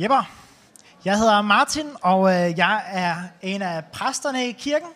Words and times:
Jepper. 0.00 0.30
Jeg 1.04 1.18
hedder 1.18 1.42
Martin, 1.42 1.86
og 2.02 2.30
øh, 2.30 2.58
jeg 2.58 2.82
er 2.86 3.16
en 3.42 3.62
af 3.62 3.84
præsterne 3.84 4.48
i 4.48 4.52
kirken. 4.52 4.88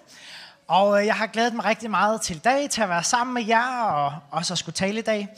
Og 0.68 1.00
øh, 1.00 1.06
jeg 1.06 1.14
har 1.14 1.26
glædet 1.26 1.54
mig 1.54 1.64
rigtig 1.64 1.90
meget 1.90 2.20
til 2.20 2.36
i 2.36 2.38
dag, 2.38 2.70
til 2.70 2.82
at 2.82 2.88
være 2.88 3.02
sammen 3.02 3.34
med 3.34 3.46
jer, 3.46 3.82
og 3.82 4.14
også 4.30 4.54
at 4.54 4.58
skulle 4.58 4.74
tale 4.74 4.98
i 4.98 5.02
dag. 5.02 5.28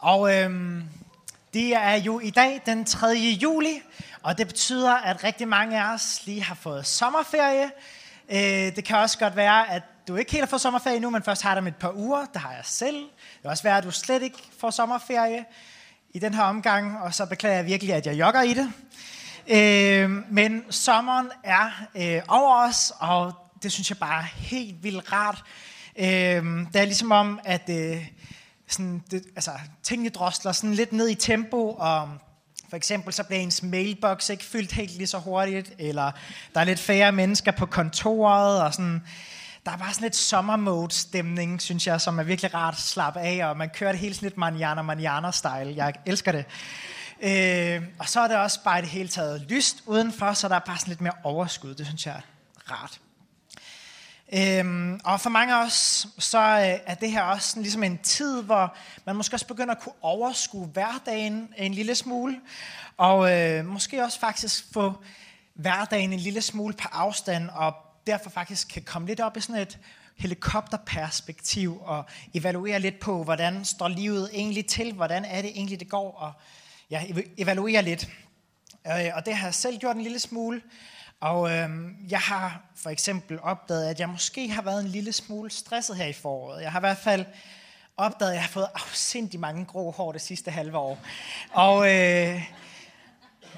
Og 0.00 0.36
øhm, 0.36 0.84
det 1.54 1.74
er 1.74 1.94
jo 1.94 2.20
i 2.20 2.30
dag 2.30 2.62
den 2.66 2.84
3. 2.84 3.06
juli, 3.42 3.82
og 4.22 4.38
det 4.38 4.46
betyder, 4.46 4.94
at 4.94 5.24
rigtig 5.24 5.48
mange 5.48 5.82
af 5.82 5.94
os 5.94 6.26
lige 6.26 6.42
har 6.42 6.54
fået 6.54 6.86
sommerferie. 6.86 7.70
Øh, 8.28 8.76
det 8.76 8.84
kan 8.84 8.96
også 8.96 9.18
godt 9.18 9.36
være, 9.36 9.70
at 9.70 9.82
du 10.08 10.16
ikke 10.16 10.32
helt 10.32 10.42
har 10.42 10.48
fået 10.48 10.62
sommerferie 10.62 11.00
nu, 11.00 11.10
men 11.10 11.22
først 11.22 11.42
har 11.42 11.50
det 11.50 11.58
om 11.58 11.66
et 11.66 11.76
par 11.76 11.92
uger. 11.96 12.24
Det 12.32 12.40
har 12.40 12.52
jeg 12.52 12.64
selv. 12.64 12.96
Det 12.96 13.42
kan 13.42 13.50
også 13.50 13.62
være, 13.62 13.78
at 13.78 13.84
du 13.84 13.90
slet 13.90 14.22
ikke 14.22 14.38
får 14.60 14.70
sommerferie 14.70 15.44
i 16.10 16.18
den 16.18 16.34
her 16.34 16.42
omgang, 16.42 16.98
og 16.98 17.14
så 17.14 17.26
beklager 17.26 17.56
jeg 17.56 17.66
virkelig, 17.66 17.94
at 17.94 18.06
jeg 18.06 18.18
jogger 18.18 18.42
i 18.42 18.54
det. 18.54 18.72
Øh, 19.48 20.32
men 20.32 20.64
sommeren 20.70 21.30
er 21.44 21.70
øh, 21.94 22.22
over 22.28 22.68
os, 22.68 22.92
og 22.98 23.32
det 23.62 23.72
synes 23.72 23.90
jeg 23.90 23.98
bare 23.98 24.18
er 24.18 24.26
helt 24.36 24.82
vildt 24.82 25.12
rart. 25.12 25.44
Øh, 25.98 26.06
det 26.72 26.80
er 26.80 26.84
ligesom 26.84 27.12
om, 27.12 27.40
at 27.44 27.70
øh, 27.70 28.06
sådan, 28.68 29.02
det, 29.10 29.22
altså, 29.36 29.50
tingene 29.82 30.10
drosler 30.10 30.52
sådan 30.52 30.74
lidt 30.74 30.92
ned 30.92 31.08
i 31.08 31.14
tempo, 31.14 31.70
og 31.78 32.08
for 32.68 32.76
eksempel 32.76 33.12
så 33.12 33.22
bliver 33.22 33.40
ens 33.40 33.62
mailbox 33.62 34.30
ikke 34.30 34.44
fyldt 34.44 34.72
helt 34.72 34.96
lige 34.96 35.06
så 35.06 35.18
hurtigt, 35.18 35.72
eller 35.78 36.10
der 36.54 36.60
er 36.60 36.64
lidt 36.64 36.80
færre 36.80 37.12
mennesker 37.12 37.52
på 37.52 37.66
kontoret, 37.66 38.62
og 38.62 38.74
sådan, 38.74 39.02
der 39.68 39.74
er 39.74 39.78
bare 39.78 39.94
sådan 39.94 40.04
lidt 40.04 40.16
sommermode-stemning, 40.16 41.62
synes 41.62 41.86
jeg, 41.86 42.00
som 42.00 42.18
er 42.18 42.22
virkelig 42.22 42.54
rart 42.54 42.74
at 42.74 42.80
slappe 42.80 43.20
af, 43.20 43.46
og 43.46 43.56
man 43.56 43.70
kører 43.70 43.92
det 43.92 44.00
hele 44.00 44.14
sådan 44.14 44.26
lidt 44.26 44.38
manjana 44.38 44.82
manjana 44.82 45.30
style 45.30 45.74
Jeg 45.76 45.94
elsker 46.06 46.32
det. 46.32 46.44
Øh, 47.22 47.82
og 47.98 48.08
så 48.08 48.20
er 48.20 48.28
det 48.28 48.36
også 48.36 48.62
bare 48.64 48.80
det 48.80 48.88
hele 48.88 49.08
taget 49.08 49.40
lyst 49.40 49.82
udenfor, 49.86 50.32
så 50.32 50.48
der 50.48 50.54
er 50.54 50.58
bare 50.58 50.78
sådan 50.78 50.90
lidt 50.90 51.00
mere 51.00 51.12
overskud. 51.24 51.74
Det 51.74 51.86
synes 51.86 52.06
jeg 52.06 52.14
er 52.14 52.72
rart. 52.72 53.00
Øhm, 54.32 55.00
og 55.04 55.20
for 55.20 55.30
mange 55.30 55.54
af 55.54 55.64
os, 55.64 56.06
så 56.18 56.38
øh, 56.38 56.80
er 56.86 56.94
det 56.94 57.10
her 57.10 57.22
også 57.22 57.48
sådan, 57.48 57.62
ligesom 57.62 57.82
en 57.82 57.98
tid, 57.98 58.42
hvor 58.42 58.76
man 59.04 59.16
måske 59.16 59.36
også 59.36 59.46
begynder 59.46 59.74
at 59.74 59.80
kunne 59.80 60.02
overskue 60.02 60.66
hverdagen 60.66 61.48
en 61.56 61.74
lille 61.74 61.94
smule, 61.94 62.40
og 62.96 63.32
øh, 63.32 63.66
måske 63.66 64.04
også 64.04 64.20
faktisk 64.20 64.64
få 64.72 64.92
hverdagen 65.54 66.12
en 66.12 66.20
lille 66.20 66.42
smule 66.42 66.74
på 66.74 66.88
afstand, 66.92 67.48
og 67.48 67.74
derfor 68.06 68.30
faktisk 68.30 68.68
kan 68.68 68.82
komme 68.82 69.08
lidt 69.08 69.20
op 69.20 69.36
i 69.36 69.40
sådan 69.40 69.62
et 69.62 69.78
helikopterperspektiv, 70.16 71.80
og 71.82 72.04
evaluere 72.34 72.80
lidt 72.80 73.00
på, 73.00 73.24
hvordan 73.24 73.64
står 73.64 73.88
livet 73.88 74.30
egentlig 74.32 74.66
til, 74.66 74.92
hvordan 74.92 75.24
er 75.24 75.42
det 75.42 75.50
egentlig, 75.50 75.80
det 75.80 75.88
går, 75.88 76.12
og 76.12 76.32
ja, 76.90 77.04
evaluere 77.38 77.82
lidt. 77.82 78.08
Øh, 78.86 79.10
og 79.14 79.26
det 79.26 79.34
har 79.34 79.46
jeg 79.46 79.54
selv 79.54 79.78
gjort 79.78 79.96
en 79.96 80.02
lille 80.02 80.18
smule, 80.18 80.62
og 81.20 81.50
øhm, 81.50 81.96
jeg 82.10 82.20
har 82.20 82.62
for 82.76 82.90
eksempel 82.90 83.38
opdaget, 83.42 83.88
at 83.88 84.00
jeg 84.00 84.08
måske 84.08 84.50
har 84.50 84.62
været 84.62 84.80
en 84.80 84.88
lille 84.88 85.12
smule 85.12 85.50
stresset 85.50 85.96
her 85.96 86.06
i 86.06 86.12
foråret. 86.12 86.62
Jeg 86.62 86.72
har 86.72 86.78
i 86.78 86.86
hvert 86.86 86.98
fald 86.98 87.24
opdaget, 87.96 88.30
at 88.30 88.34
jeg 88.34 88.42
har 88.42 88.48
fået 88.48 88.68
afsindig 88.74 89.40
mange 89.40 89.64
grå 89.64 89.90
hår 89.90 90.12
det 90.12 90.20
sidste 90.20 90.50
halve 90.50 90.78
år. 90.78 90.98
Og 91.52 91.94
øh, 91.94 92.42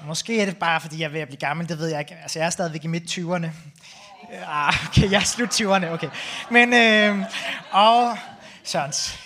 måske 0.05 0.41
er 0.41 0.45
det 0.45 0.57
bare, 0.57 0.81
fordi 0.81 0.99
jeg 0.99 1.05
er 1.05 1.09
ved 1.09 1.19
at 1.19 1.27
blive 1.27 1.39
gammel, 1.39 1.69
det 1.69 1.77
ved 1.77 1.87
jeg 1.87 1.99
ikke. 1.99 2.15
Altså, 2.15 2.39
jeg 2.39 2.45
er 2.45 2.49
stadigvæk 2.49 2.83
i 2.83 2.87
midt-20'erne. 2.87 3.47
Ah, 4.31 4.73
okay, 4.87 5.11
jeg 5.11 5.19
er 5.19 5.23
slut 5.23 5.61
20'erne, 5.61 5.85
okay. 5.85 6.09
Men, 6.51 6.73
øh, 6.73 7.25
og 7.71 8.17
Sørens, 8.63 9.19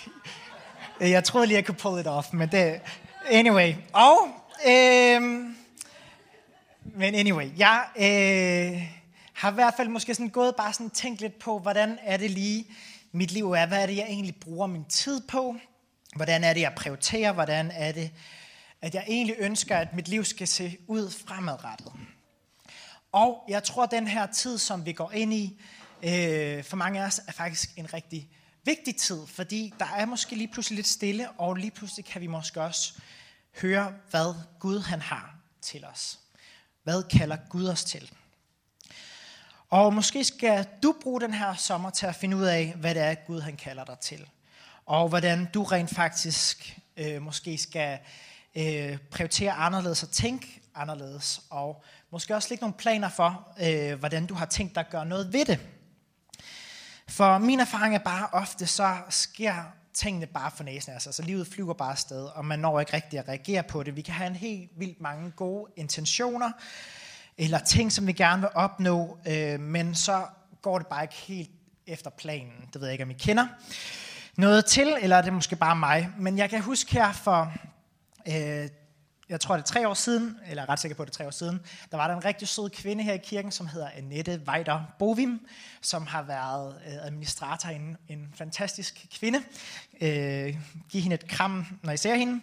jeg 1.00 1.24
troede 1.24 1.46
lige, 1.46 1.56
jeg 1.56 1.66
kunne 1.66 1.74
pull 1.74 2.00
it 2.00 2.06
off, 2.06 2.32
men 2.32 2.48
det, 2.48 2.80
anyway. 3.30 3.74
Og, 3.92 4.28
øh, 4.66 5.22
men 6.94 7.14
anyway, 7.14 7.50
jeg 7.58 7.84
øh, 7.96 8.82
har 9.32 9.50
i 9.50 9.54
hvert 9.54 9.74
fald 9.76 9.88
måske 9.88 10.14
sådan 10.14 10.28
gået 10.28 10.56
bare 10.56 10.72
sådan 10.72 10.90
tænkt 10.90 11.20
lidt 11.20 11.38
på, 11.38 11.58
hvordan 11.58 11.98
er 12.02 12.16
det 12.16 12.30
lige, 12.30 12.66
mit 13.12 13.30
liv 13.30 13.52
er, 13.52 13.66
hvad 13.66 13.82
er 13.82 13.86
det, 13.86 13.96
jeg 13.96 14.06
egentlig 14.08 14.36
bruger 14.40 14.66
min 14.66 14.84
tid 14.84 15.20
på, 15.28 15.56
hvordan 16.16 16.44
er 16.44 16.52
det, 16.52 16.60
jeg 16.60 16.72
prioriterer, 16.76 17.32
hvordan 17.32 17.70
er 17.74 17.92
det, 17.92 18.10
at 18.82 18.94
jeg 18.94 19.04
egentlig 19.08 19.36
ønsker, 19.38 19.76
at 19.76 19.94
mit 19.94 20.08
liv 20.08 20.24
skal 20.24 20.48
se 20.48 20.76
ud 20.86 21.10
fremadrettet. 21.26 21.92
Og 23.16 23.44
jeg 23.48 23.64
tror, 23.64 23.82
at 23.82 23.90
den 23.90 24.08
her 24.08 24.26
tid, 24.26 24.58
som 24.58 24.86
vi 24.86 24.92
går 24.92 25.12
ind 25.12 25.32
i, 25.32 25.60
øh, 26.02 26.64
for 26.64 26.76
mange 26.76 27.00
af 27.00 27.06
os, 27.06 27.20
er 27.28 27.32
faktisk 27.32 27.70
en 27.76 27.92
rigtig 27.94 28.28
vigtig 28.64 28.96
tid, 28.96 29.26
fordi 29.26 29.74
der 29.78 29.86
er 29.96 30.06
måske 30.06 30.36
lige 30.36 30.48
pludselig 30.48 30.76
lidt 30.76 30.86
stille, 30.86 31.30
og 31.30 31.54
lige 31.54 31.70
pludselig 31.70 32.04
kan 32.04 32.20
vi 32.20 32.26
måske 32.26 32.62
også 32.62 32.94
høre, 33.60 33.92
hvad 34.10 34.34
Gud 34.60 34.80
han 34.80 35.00
har 35.00 35.34
til 35.62 35.84
os. 35.84 36.18
Hvad 36.82 37.02
kalder 37.18 37.36
Gud 37.48 37.66
os 37.66 37.84
til? 37.84 38.10
Og 39.70 39.94
måske 39.94 40.24
skal 40.24 40.66
du 40.82 40.94
bruge 41.02 41.20
den 41.20 41.34
her 41.34 41.54
sommer 41.54 41.90
til 41.90 42.06
at 42.06 42.14
finde 42.14 42.36
ud 42.36 42.44
af, 42.44 42.74
hvad 42.76 42.94
det 42.94 43.02
er, 43.02 43.14
Gud 43.14 43.40
han 43.40 43.56
kalder 43.56 43.84
dig 43.84 43.98
til. 43.98 44.28
Og 44.86 45.08
hvordan 45.08 45.48
du 45.54 45.62
rent 45.62 45.90
faktisk 45.90 46.78
øh, 46.96 47.22
måske 47.22 47.58
skal 47.58 47.98
øh, 48.54 48.98
prioritere 49.10 49.52
anderledes 49.52 50.02
og 50.02 50.10
tænke 50.10 50.60
anderledes. 50.74 51.40
Og 51.50 51.84
måske 52.12 52.34
også 52.34 52.48
lægge 52.50 52.62
nogle 52.62 52.74
planer 52.74 53.08
for, 53.08 53.48
øh, 53.62 53.98
hvordan 53.98 54.26
du 54.26 54.34
har 54.34 54.46
tænkt 54.46 54.74
dig 54.74 54.80
at 54.80 54.90
gøre 54.90 55.06
noget 55.06 55.32
ved 55.32 55.44
det. 55.44 55.60
For 57.08 57.38
min 57.38 57.60
erfaring 57.60 57.94
er 57.94 57.98
bare 57.98 58.28
ofte, 58.32 58.66
så 58.66 58.96
sker 59.10 59.54
tingene 59.94 60.26
bare 60.26 60.50
for 60.50 60.64
næsen 60.64 60.92
af 60.92 61.02
sig. 61.02 61.14
Så 61.14 61.22
livet 61.22 61.46
flyver 61.46 61.74
bare 61.74 61.90
afsted, 61.90 62.24
og 62.24 62.44
man 62.44 62.58
når 62.58 62.80
ikke 62.80 62.92
rigtig 62.92 63.18
at 63.18 63.28
reagere 63.28 63.62
på 63.62 63.82
det. 63.82 63.96
Vi 63.96 64.02
kan 64.02 64.14
have 64.14 64.30
en 64.30 64.36
helt 64.36 64.70
vildt 64.76 65.00
mange 65.00 65.30
gode 65.30 65.72
intentioner, 65.76 66.50
eller 67.38 67.58
ting, 67.58 67.92
som 67.92 68.06
vi 68.06 68.12
gerne 68.12 68.40
vil 68.40 68.50
opnå, 68.54 69.18
øh, 69.26 69.60
men 69.60 69.94
så 69.94 70.26
går 70.62 70.78
det 70.78 70.86
bare 70.86 71.04
ikke 71.04 71.14
helt 71.14 71.50
efter 71.86 72.10
planen. 72.10 72.68
Det 72.72 72.80
ved 72.80 72.88
jeg 72.88 72.92
ikke, 72.92 73.04
om 73.04 73.10
I 73.10 73.14
kender 73.14 73.46
noget 74.36 74.64
til, 74.64 74.96
eller 75.00 75.16
er 75.16 75.22
det 75.22 75.32
måske 75.32 75.56
bare 75.56 75.76
mig. 75.76 76.08
Men 76.18 76.38
jeg 76.38 76.50
kan 76.50 76.60
huske 76.60 76.92
her 76.92 77.12
for 77.12 77.52
øh, 78.28 78.68
jeg 79.28 79.40
tror 79.40 79.56
det 79.56 79.62
er 79.62 79.66
tre 79.66 79.88
år 79.88 79.94
siden, 79.94 80.38
eller 80.48 80.62
jeg 80.62 80.68
er 80.68 80.72
ret 80.72 80.80
sikker 80.80 80.96
på 80.96 81.04
det 81.04 81.10
er 81.10 81.14
tre 81.14 81.26
år 81.26 81.30
siden, 81.30 81.60
der 81.90 81.96
var 81.96 82.08
der 82.08 82.16
en 82.16 82.24
rigtig 82.24 82.48
sød 82.48 82.70
kvinde 82.70 83.04
her 83.04 83.12
i 83.12 83.18
kirken, 83.18 83.52
som 83.52 83.66
hedder 83.66 83.88
Annette 83.96 84.42
Weider 84.48 84.82
Bovim, 84.98 85.46
som 85.80 86.06
har 86.06 86.22
været 86.22 86.76
øh, 86.86 87.06
administrator, 87.06 87.68
en, 87.68 87.96
en 88.08 88.32
fantastisk 88.34 89.06
kvinde. 89.18 89.42
Øh, 90.00 90.56
giv 90.88 91.02
hende 91.02 91.14
et 91.14 91.28
kram, 91.28 91.66
når 91.82 91.92
I 91.92 91.96
ser 91.96 92.14
hende. 92.14 92.40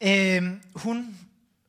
Øh, 0.00 0.60
hun 0.74 1.18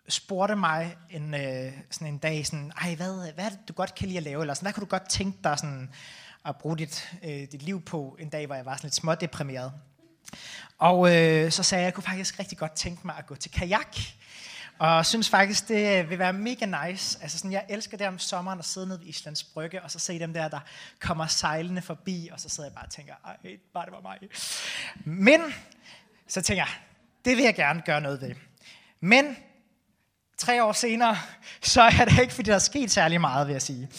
spurgte 0.09 0.56
mig 0.56 0.97
en, 1.09 1.34
øh, 1.34 1.72
sådan 1.91 2.13
en 2.13 2.18
dag, 2.18 2.46
sådan, 2.46 2.72
Ej, 2.81 2.96
hvad, 2.96 3.34
hvad 3.34 3.46
er 3.46 3.50
det, 3.50 3.59
du 3.68 3.73
godt 3.73 3.96
kan 3.96 4.08
lide 4.08 4.18
at 4.18 4.23
lave? 4.23 4.41
Eller 4.41 4.53
sådan, 4.53 4.66
hvad 4.66 4.73
kunne 4.73 4.85
du 4.85 4.90
godt 4.90 5.09
tænke 5.09 5.38
dig 5.44 5.59
sådan, 5.59 5.90
at 6.46 6.56
bruge 6.58 6.78
dit, 6.78 7.09
øh, 7.23 7.47
dit 7.52 7.63
liv 7.63 7.81
på 7.81 8.18
en 8.19 8.29
dag, 8.29 8.46
hvor 8.46 8.56
jeg 8.56 8.66
var 8.66 8.75
sådan 8.75 8.88
lidt 8.88 8.96
smådeprimeret? 8.96 9.72
Og 10.78 11.16
øh, 11.16 11.52
så 11.52 11.63
sagde 11.63 11.81
jeg, 11.81 11.85
at 11.88 11.91
jeg 11.91 11.94
kunne 11.94 12.03
faktisk 12.03 12.40
rigtig 12.40 12.58
godt 12.58 12.72
tænke 12.72 13.02
mig 13.08 13.16
at 13.18 13.25
gå 13.25 13.35
til 13.35 13.52
kajak. 13.52 13.97
Og 14.81 15.05
synes 15.05 15.29
faktisk, 15.29 15.67
det 15.67 15.99
øh, 15.99 16.09
vil 16.09 16.19
være 16.19 16.33
mega 16.33 16.65
nice. 16.65 17.19
Altså 17.21 17.37
sådan, 17.37 17.51
jeg 17.51 17.65
elsker 17.69 17.97
det 17.97 18.07
om 18.07 18.19
sommeren 18.19 18.59
at 18.59 18.65
sidde 18.65 18.87
nede 18.87 18.99
ved 18.99 19.07
Islands 19.07 19.43
Brygge, 19.43 19.81
og 19.81 19.91
så 19.91 19.99
se 19.99 20.19
dem 20.19 20.33
der, 20.33 20.47
der 20.47 20.59
kommer 20.99 21.27
sejlende 21.27 21.81
forbi, 21.81 22.29
og 22.31 22.39
så 22.39 22.49
sidder 22.49 22.69
jeg 22.69 22.75
bare 22.75 22.85
og 22.85 22.91
tænker, 22.91 23.13
ej, 23.25 23.57
bare 23.73 23.85
det 23.85 23.93
var 23.93 24.01
mig. 24.01 24.17
Men, 25.05 25.41
så 26.27 26.41
tænker 26.41 26.63
jeg, 26.63 26.73
det 27.25 27.37
vil 27.37 27.43
jeg 27.43 27.55
gerne 27.55 27.81
gøre 27.85 28.01
noget 28.01 28.21
ved. 28.21 28.35
Men, 28.99 29.37
tre 30.37 30.63
år 30.63 30.71
senere, 30.71 31.17
så 31.61 31.81
er 31.81 32.05
det 32.05 32.21
ikke, 32.21 32.33
fordi 32.33 32.49
der 32.49 32.55
er 32.55 32.59
sket 32.59 32.91
særlig 32.91 33.21
meget, 33.21 33.47
vil 33.47 33.53
jeg 33.53 33.61
sige. 33.61 33.89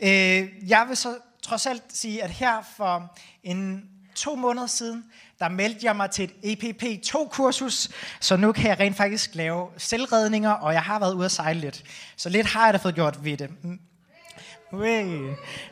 Øh, 0.00 0.70
jeg 0.70 0.84
vil 0.88 0.96
så 0.96 1.18
trods 1.42 1.66
alt 1.66 1.82
sige, 1.88 2.22
at 2.22 2.30
her 2.30 2.62
for 2.76 3.18
en 3.42 3.90
to 4.14 4.34
måneder 4.34 4.66
siden, 4.66 5.04
der 5.44 5.50
meldte 5.50 5.86
jeg 5.86 5.96
mig 5.96 6.10
til 6.10 6.32
et 6.42 6.58
EPP2-kursus, 6.58 7.88
så 8.20 8.36
nu 8.36 8.52
kan 8.52 8.70
jeg 8.70 8.80
rent 8.80 8.96
faktisk 8.96 9.34
lave 9.34 9.68
selvredninger, 9.76 10.50
og 10.50 10.72
jeg 10.72 10.82
har 10.82 10.98
været 10.98 11.14
ude 11.14 11.24
at 11.24 11.32
sejle 11.32 11.60
lidt. 11.60 11.84
Så 12.16 12.28
lidt 12.28 12.46
har 12.46 12.64
jeg 12.64 12.74
da 12.74 12.78
fået 12.78 12.94
gjort 12.94 13.24
ved 13.24 13.36
det. 13.36 13.64
Mm. 13.64 13.80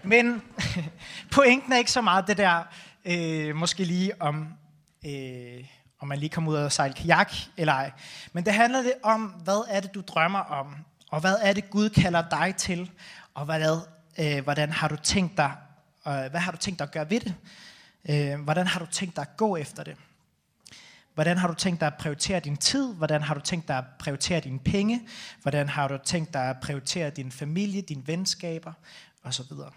Men 0.02 0.42
pointen 1.36 1.72
er 1.72 1.76
ikke 1.76 1.90
så 1.90 2.00
meget 2.00 2.26
det 2.26 2.36
der, 2.36 2.62
øh, 3.04 3.56
måske 3.56 3.84
lige 3.84 4.22
om, 4.22 4.48
øh, 5.06 5.64
om 6.00 6.08
man 6.08 6.18
lige 6.18 6.30
kommer 6.30 6.50
ud 6.52 6.56
og 6.56 6.72
sejle 6.72 6.94
kajak 6.94 7.32
eller 7.56 7.72
ej. 7.72 7.90
Men 8.32 8.44
det 8.44 8.52
handler 8.52 8.82
det 8.82 8.94
om, 9.02 9.22
hvad 9.22 9.64
er 9.68 9.80
det, 9.80 9.94
du 9.94 10.00
drømmer 10.00 10.38
om, 10.38 10.76
og 11.10 11.20
hvad 11.20 11.36
er 11.42 11.52
det, 11.52 11.70
Gud 11.70 11.88
kalder 11.88 12.22
dig 12.30 12.54
til, 12.56 12.90
og 13.34 13.44
hvad, 13.44 13.80
øh, 14.18 14.44
hvordan 14.44 14.72
har 14.72 14.88
du 14.88 14.96
tænkt 14.96 15.36
dig, 15.36 15.52
øh, 16.06 16.30
hvad 16.30 16.40
har 16.40 16.52
du 16.52 16.58
tænkt 16.58 16.78
dig 16.78 16.84
at 16.84 16.92
gøre 16.92 17.10
ved 17.10 17.20
det? 17.20 17.34
Øh, 18.10 18.40
hvordan 18.40 18.66
har 18.66 18.80
du 18.80 18.86
tænkt 18.86 19.16
dig 19.16 19.22
at 19.22 19.36
gå 19.36 19.56
efter 19.56 19.84
det? 19.84 19.96
Hvordan 21.14 21.38
har 21.38 21.48
du 21.48 21.54
tænkt 21.54 21.80
dig 21.80 21.86
at 21.86 21.94
prioritere 21.98 22.40
din 22.40 22.56
tid? 22.56 22.94
Hvordan 22.94 23.22
har 23.22 23.34
du 23.34 23.40
tænkt 23.40 23.68
dig 23.68 23.78
at 23.78 23.84
prioritere 23.98 24.40
dine 24.40 24.58
penge? 24.58 25.08
Hvordan 25.42 25.68
har 25.68 25.88
du 25.88 25.98
tænkt 26.04 26.34
dig 26.34 26.50
at 26.50 26.56
prioritere 26.62 27.10
din 27.10 27.32
familie, 27.32 27.82
dine 27.82 28.06
venskaber? 28.06 28.72
Og 29.22 29.34
så 29.34 29.42
videre. 29.50 29.70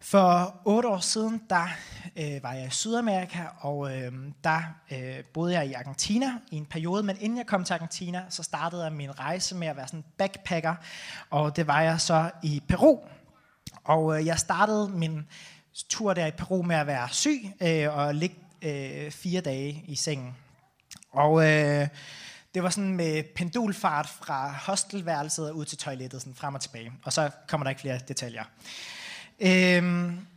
For 0.00 0.60
otte 0.64 0.88
år 0.88 0.98
siden, 0.98 1.42
der 1.50 1.68
øh, 2.16 2.42
var 2.42 2.52
jeg 2.52 2.66
i 2.66 2.70
Sydamerika, 2.70 3.42
og 3.60 3.96
øh, 3.96 4.12
der 4.44 4.60
øh, 4.92 5.24
boede 5.34 5.52
jeg 5.52 5.66
i 5.66 5.72
Argentina 5.72 6.38
i 6.50 6.56
en 6.56 6.66
periode. 6.66 7.02
Men 7.02 7.16
inden 7.20 7.38
jeg 7.38 7.46
kom 7.46 7.64
til 7.64 7.74
Argentina, 7.74 8.24
så 8.28 8.42
startede 8.42 8.84
jeg 8.84 8.92
min 8.92 9.18
rejse 9.18 9.54
med 9.54 9.68
at 9.68 9.76
være 9.76 9.86
sådan 9.86 10.00
en 10.00 10.04
backpacker. 10.18 10.74
Og 11.30 11.56
det 11.56 11.66
var 11.66 11.80
jeg 11.80 12.00
så 12.00 12.30
i 12.42 12.62
Peru. 12.68 12.98
Og 13.84 14.18
øh, 14.18 14.26
jeg 14.26 14.38
startede 14.38 14.88
min 14.88 15.26
tur 15.88 16.14
der 16.14 16.26
i 16.26 16.30
Peru 16.30 16.62
med 16.62 16.76
at 16.76 16.86
være 16.86 17.08
syg 17.10 17.52
øh, 17.60 17.96
og 17.96 18.14
ligge 18.14 18.36
øh, 18.62 19.10
fire 19.10 19.40
dage 19.40 19.84
i 19.86 19.96
sengen. 19.96 20.36
Og 21.12 21.42
øh, 21.42 21.88
det 22.54 22.62
var 22.62 22.70
sådan 22.70 22.94
med 22.94 23.22
pendulfart 23.34 24.08
fra 24.08 24.52
hostelværelset 24.52 25.50
ud 25.50 25.64
til 25.64 25.78
toilettet, 25.78 26.20
sådan 26.20 26.34
frem 26.34 26.54
og 26.54 26.60
tilbage. 26.60 26.92
Og 27.04 27.12
så 27.12 27.30
kommer 27.48 27.64
der 27.64 27.68
ikke 27.68 27.80
flere 27.80 28.00
detaljer. 28.08 28.44
Øh, 29.40 29.82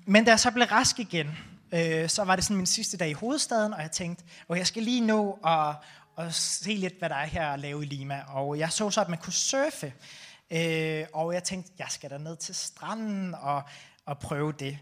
men 0.05 0.25
da 0.25 0.31
jeg 0.31 0.39
så 0.39 0.51
blev 0.51 0.65
rask 0.65 0.99
igen, 0.99 1.37
øh, 1.71 2.09
så 2.09 2.23
var 2.23 2.35
det 2.35 2.43
sådan 2.43 2.57
min 2.57 2.65
sidste 2.65 2.97
dag 2.97 3.09
i 3.09 3.13
hovedstaden, 3.13 3.73
og 3.73 3.81
jeg 3.81 3.91
tænkte, 3.91 4.23
og 4.47 4.57
jeg 4.57 4.67
skal 4.67 4.83
lige 4.83 5.01
nå 5.01 5.39
at, 5.45 5.75
at 6.17 6.33
se 6.35 6.69
lidt, 6.69 6.99
hvad 6.99 7.09
der 7.09 7.15
er 7.15 7.25
her 7.25 7.47
at 7.47 7.59
lave 7.59 7.83
i 7.83 7.85
Lima. 7.85 8.23
Og 8.27 8.59
jeg 8.59 8.71
så 8.71 8.89
så, 8.89 9.01
at 9.01 9.09
man 9.09 9.17
kunne 9.17 9.33
surfe. 9.33 9.93
Øh, 10.51 11.05
og 11.13 11.33
jeg 11.33 11.43
tænkte, 11.43 11.71
jeg 11.79 11.87
skal 11.89 12.09
da 12.09 12.17
ned 12.17 12.37
til 12.37 12.55
stranden 12.55 13.35
og, 13.35 13.63
at 14.09 14.19
prøve 14.19 14.51
det. 14.51 14.77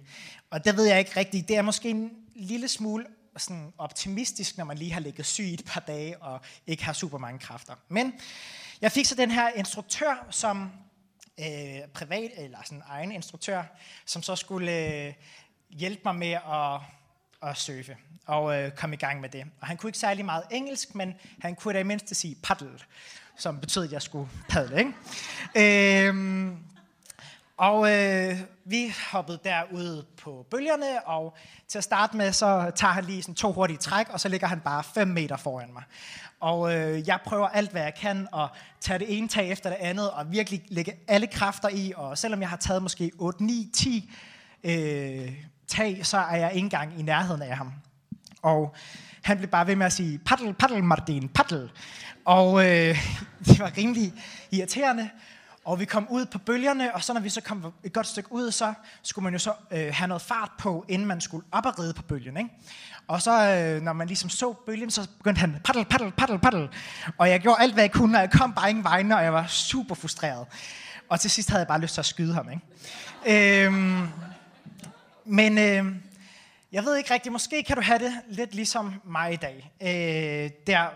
Og 0.50 0.66
det 0.66 0.78
ved 0.78 0.86
jeg 0.86 1.00
ikke 1.00 1.20
rigtigt. 1.20 1.48
Det 1.48 1.58
er 1.58 1.62
måske 1.62 1.90
en 1.90 2.12
lille 2.36 2.68
smule 2.68 3.06
sådan 3.38 3.74
optimistisk, 3.78 4.58
når 4.58 4.66
man 4.66 4.78
lige 4.78 4.94
har 4.94 5.00
ligget 5.00 5.26
syg 5.26 5.44
i 5.44 5.54
et 5.54 5.66
par 5.66 5.80
dage 5.80 6.18
og 6.18 6.42
ikke 6.68 6.86
har 6.86 6.94
super 6.94 7.18
mange 7.18 7.40
kræfter. 7.40 7.74
Men 7.90 8.14
jeg 8.82 8.92
fik 8.92 9.06
så 9.06 9.16
den 9.16 9.32
her 9.32 9.50
instruktør, 9.50 10.28
som 10.30 10.72
øh, 11.40 11.88
privat, 11.94 12.32
eller 12.38 12.58
sådan 12.66 12.84
egen 12.88 13.12
instruktør, 13.12 13.64
som 14.06 14.24
så 14.24 14.36
skulle 14.36 15.06
øh, 15.08 15.14
hjælpe 15.70 16.02
mig 16.06 16.16
med 16.16 16.32
at, 16.32 16.80
at 17.50 17.58
surfe 17.58 17.98
og 18.26 18.62
øh, 18.62 18.72
komme 18.72 18.96
i 18.96 19.00
gang 19.00 19.22
med 19.22 19.30
det. 19.30 19.44
Og 19.62 19.68
han 19.68 19.78
kunne 19.78 19.90
ikke 19.90 20.00
særlig 20.00 20.26
meget 20.26 20.44
engelsk, 20.52 20.96
men 20.96 21.14
han 21.42 21.56
kunne 21.56 21.74
da 21.74 21.80
i 21.80 21.84
mindste 21.84 22.16
sige 22.16 22.36
paddle, 22.44 22.80
som 23.38 23.60
betød, 23.60 23.84
at 23.84 23.92
jeg 23.92 24.02
skulle 24.02 24.30
padle. 24.50 24.80
Ikke? 24.80 26.10
Øh, 26.10 26.52
og 27.58 27.94
øh, 27.94 28.40
vi 28.66 28.94
hoppede 29.12 29.40
derud 29.44 30.06
på 30.24 30.46
bølgerne, 30.52 31.08
og 31.08 31.36
til 31.68 31.78
at 31.78 31.84
starte 31.84 32.18
med, 32.18 32.32
så 32.32 32.72
tager 32.76 32.94
han 32.94 33.06
lige 33.06 33.22
sådan 33.22 33.36
to 33.36 33.52
hurtige 33.52 33.78
træk, 33.78 34.10
og 34.10 34.20
så 34.20 34.30
ligger 34.30 34.48
han 34.48 34.60
bare 34.60 34.84
5 34.84 35.08
meter 35.08 35.38
foran 35.38 35.74
mig. 35.74 35.84
Og 36.40 36.76
øh, 36.76 37.08
jeg 37.08 37.20
prøver 37.26 37.48
alt, 37.48 37.72
hvad 37.72 37.82
jeg 37.82 37.94
kan, 37.96 38.28
at 38.34 38.50
tage 38.82 39.00
det 39.00 39.18
ene 39.18 39.28
tag 39.28 39.52
efter 39.52 39.70
det 39.70 39.78
andet, 39.80 40.12
og 40.12 40.32
virkelig 40.32 40.62
lægge 40.68 40.94
alle 41.08 41.28
kræfter 41.28 41.70
i, 41.70 41.94
og 41.96 42.18
selvom 42.18 42.42
jeg 42.42 42.50
har 42.50 42.58
taget 42.58 42.82
måske 42.82 43.12
8, 43.18 43.44
9, 43.44 43.70
10 43.74 44.12
øh, 44.64 45.34
tag, 45.68 46.06
så 46.06 46.18
er 46.18 46.36
jeg 46.36 46.52
ikke 46.54 46.66
engang 46.66 47.00
i 47.00 47.02
nærheden 47.02 47.42
af 47.42 47.58
ham. 47.58 47.74
Og 48.42 48.76
han 49.24 49.38
blev 49.38 49.50
bare 49.50 49.68
ved 49.68 49.76
med 49.76 49.86
at 49.86 49.94
sige, 49.94 50.18
paddle, 50.18 50.54
paddle, 50.54 50.82
Martin, 50.82 51.30
paddle. 51.30 51.70
Og 52.26 52.66
øh, 52.66 52.98
det 53.46 53.60
var 53.60 53.78
rimelig 53.78 54.14
irriterende. 54.52 55.10
Og 55.68 55.80
vi 55.80 55.86
kom 55.86 56.08
ud 56.10 56.26
på 56.26 56.40
bølgerne, 56.40 56.96
og 56.96 57.04
så 57.04 57.14
når 57.14 57.22
vi 57.22 57.30
så 57.30 57.42
kom 57.42 57.74
et 57.84 57.94
godt 57.94 58.08
stykke 58.08 58.32
ud, 58.32 58.52
så 58.52 58.74
skulle 59.04 59.24
man 59.24 59.34
jo 59.34 59.40
så 59.40 59.54
øh, 59.72 59.94
have 59.94 60.08
noget 60.08 60.22
fart 60.22 60.52
på, 60.60 60.86
inden 60.88 61.08
man 61.08 61.22
skulle 61.22 61.46
op 61.52 61.66
og 61.66 61.80
ride 61.80 61.94
på 61.94 62.02
bølgen. 62.02 62.38
Ikke? 62.38 62.50
Og 63.08 63.22
så, 63.22 63.32
øh, 63.32 63.82
når 63.82 63.94
man 63.94 64.08
ligesom 64.08 64.30
så 64.30 64.54
bølgen, 64.54 64.92
så 64.92 65.08
begyndte 65.18 65.40
han, 65.40 65.56
paddle, 65.64 65.86
paddle, 65.86 66.12
paddle, 66.12 66.40
paddle. 66.40 66.70
Og 67.18 67.30
jeg 67.30 67.40
gjorde 67.40 67.62
alt, 67.62 67.74
hvad 67.74 67.84
jeg 67.84 67.92
kunne, 67.92 68.18
og 68.18 68.22
jeg 68.22 68.32
kom 68.32 68.54
bare 68.54 68.70
ingen 68.70 68.84
vegne, 68.84 69.16
og 69.16 69.24
jeg 69.24 69.34
var 69.34 69.48
super 69.48 69.96
frustreret. 69.96 70.48
Og 71.10 71.20
til 71.20 71.32
sidst 71.32 71.50
havde 71.50 71.60
jeg 71.60 71.68
bare 71.68 71.82
lyst 71.82 71.94
til 71.94 72.02
at 72.02 72.06
skyde 72.06 72.34
ham. 72.34 72.50
Ikke? 72.50 73.66
Øhm, 73.66 74.08
men 75.26 75.58
øh, 75.58 75.96
jeg 76.72 76.84
ved 76.84 76.96
ikke 76.96 77.14
rigtigt, 77.14 77.34
måske 77.34 77.64
kan 77.64 77.76
du 77.76 77.82
have 77.82 78.00
det 78.00 78.14
lidt 78.30 78.56
ligesom 78.56 79.02
mig 79.04 79.34
i 79.34 79.36
dag. 79.36 79.72
Øh, 79.82 80.52
der 80.68 80.88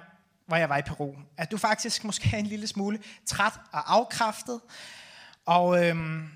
hvor 0.47 0.57
jeg 0.57 0.69
var 0.69 0.77
i 0.77 0.81
Peru, 0.81 1.13
at 1.37 1.51
du 1.51 1.57
faktisk 1.57 2.03
måske 2.03 2.29
er 2.33 2.37
en 2.37 2.45
lille 2.45 2.67
smule 2.67 2.99
træt 3.25 3.53
og 3.71 3.93
afkræftet, 3.93 4.61
og 5.45 5.85
øhm, 5.85 6.29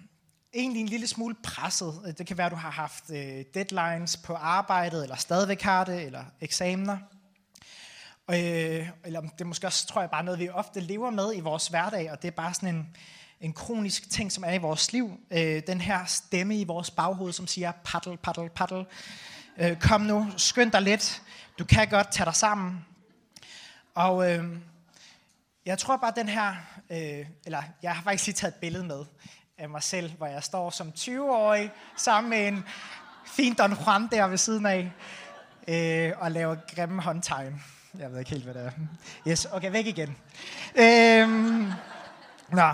egentlig 0.54 0.82
en 0.82 0.90
lille 0.90 1.08
smule 1.08 1.36
presset. 1.44 2.16
Det 2.18 2.28
kan 2.28 2.38
være, 2.38 2.46
at 2.46 2.52
du 2.52 2.58
har 2.58 2.72
haft 2.72 3.10
øh, 3.10 3.44
deadlines 3.54 4.18
på 4.18 4.34
arbejdet, 4.34 5.04
eller 5.04 5.16
stadigvæk 5.16 5.62
har 5.62 5.84
det, 5.84 6.04
eller 6.04 6.24
eksamener. 6.42 6.98
Øh, 8.30 8.90
eller 9.06 9.22
det 9.22 9.42
er 9.42 9.46
måske 9.46 9.68
også, 9.68 9.88
tror 9.88 10.02
jeg, 10.02 10.10
bare 10.10 10.24
noget, 10.24 10.40
vi 10.40 10.50
ofte 10.50 10.80
lever 10.80 11.10
med 11.10 11.36
i 11.36 11.40
vores 11.40 11.68
hverdag, 11.68 12.12
og 12.12 12.22
det 12.22 12.28
er 12.28 12.32
bare 12.32 12.54
sådan 12.54 12.76
en, 12.76 12.96
en 13.42 13.54
kronisk 13.54 14.10
ting, 14.10 14.32
som 14.32 14.44
er 14.44 14.54
i 14.54 14.58
vores 14.58 14.94
liv. 14.94 15.20
Øh, 15.32 15.62
den 15.68 15.82
her 15.82 16.06
stemme 16.06 16.60
i 16.60 16.64
vores 16.64 16.92
baghoved, 16.92 17.34
som 17.34 17.48
siger, 17.48 17.72
paddle, 17.72 18.18
paddle, 18.18 18.50
paddle. 18.50 18.86
Øh, 19.58 19.80
kom 19.80 20.02
nu, 20.02 20.28
skynd 20.38 20.72
dig 20.72 20.82
lidt. 20.82 21.22
Du 21.60 21.66
kan 21.66 21.88
godt 21.88 22.12
tage 22.12 22.26
dig 22.26 22.36
sammen. 22.36 22.86
Og 23.96 24.32
øh, 24.32 24.46
jeg 25.66 25.78
tror 25.78 25.98
bare, 25.98 26.14
den 26.16 26.30
her, 26.30 26.56
øh, 26.90 27.26
eller 27.46 27.64
jeg 27.82 27.96
har 27.96 28.04
faktisk 28.04 28.26
lige 28.26 28.36
taget 28.36 28.54
et 28.54 28.60
billede 28.60 28.84
med 28.84 29.06
af 29.58 29.70
mig 29.70 29.84
selv, 29.84 30.12
hvor 30.18 30.28
jeg 30.28 30.44
står 30.44 30.70
som 30.70 30.94
20-årig 30.98 31.72
sammen 31.98 32.30
med 32.30 32.48
en 32.48 32.66
fin 33.26 33.54
Don 33.54 33.74
Juan 33.74 34.08
der 34.12 34.28
ved 34.28 34.38
siden 34.38 34.66
af, 34.66 34.92
øh, 35.68 36.14
og 36.18 36.32
laver 36.32 36.56
grimme 36.76 37.02
håndtegn. 37.02 37.64
Jeg 38.00 38.12
ved 38.12 38.20
ikke 38.20 38.32
helt, 38.32 38.44
hvad 38.44 38.54
det 38.54 38.66
er. 38.66 38.72
Yes, 39.28 39.48
okay, 39.52 39.72
væk 39.72 39.86
igen. 39.86 40.18
Øh, 40.76 41.30
nå. 42.50 42.74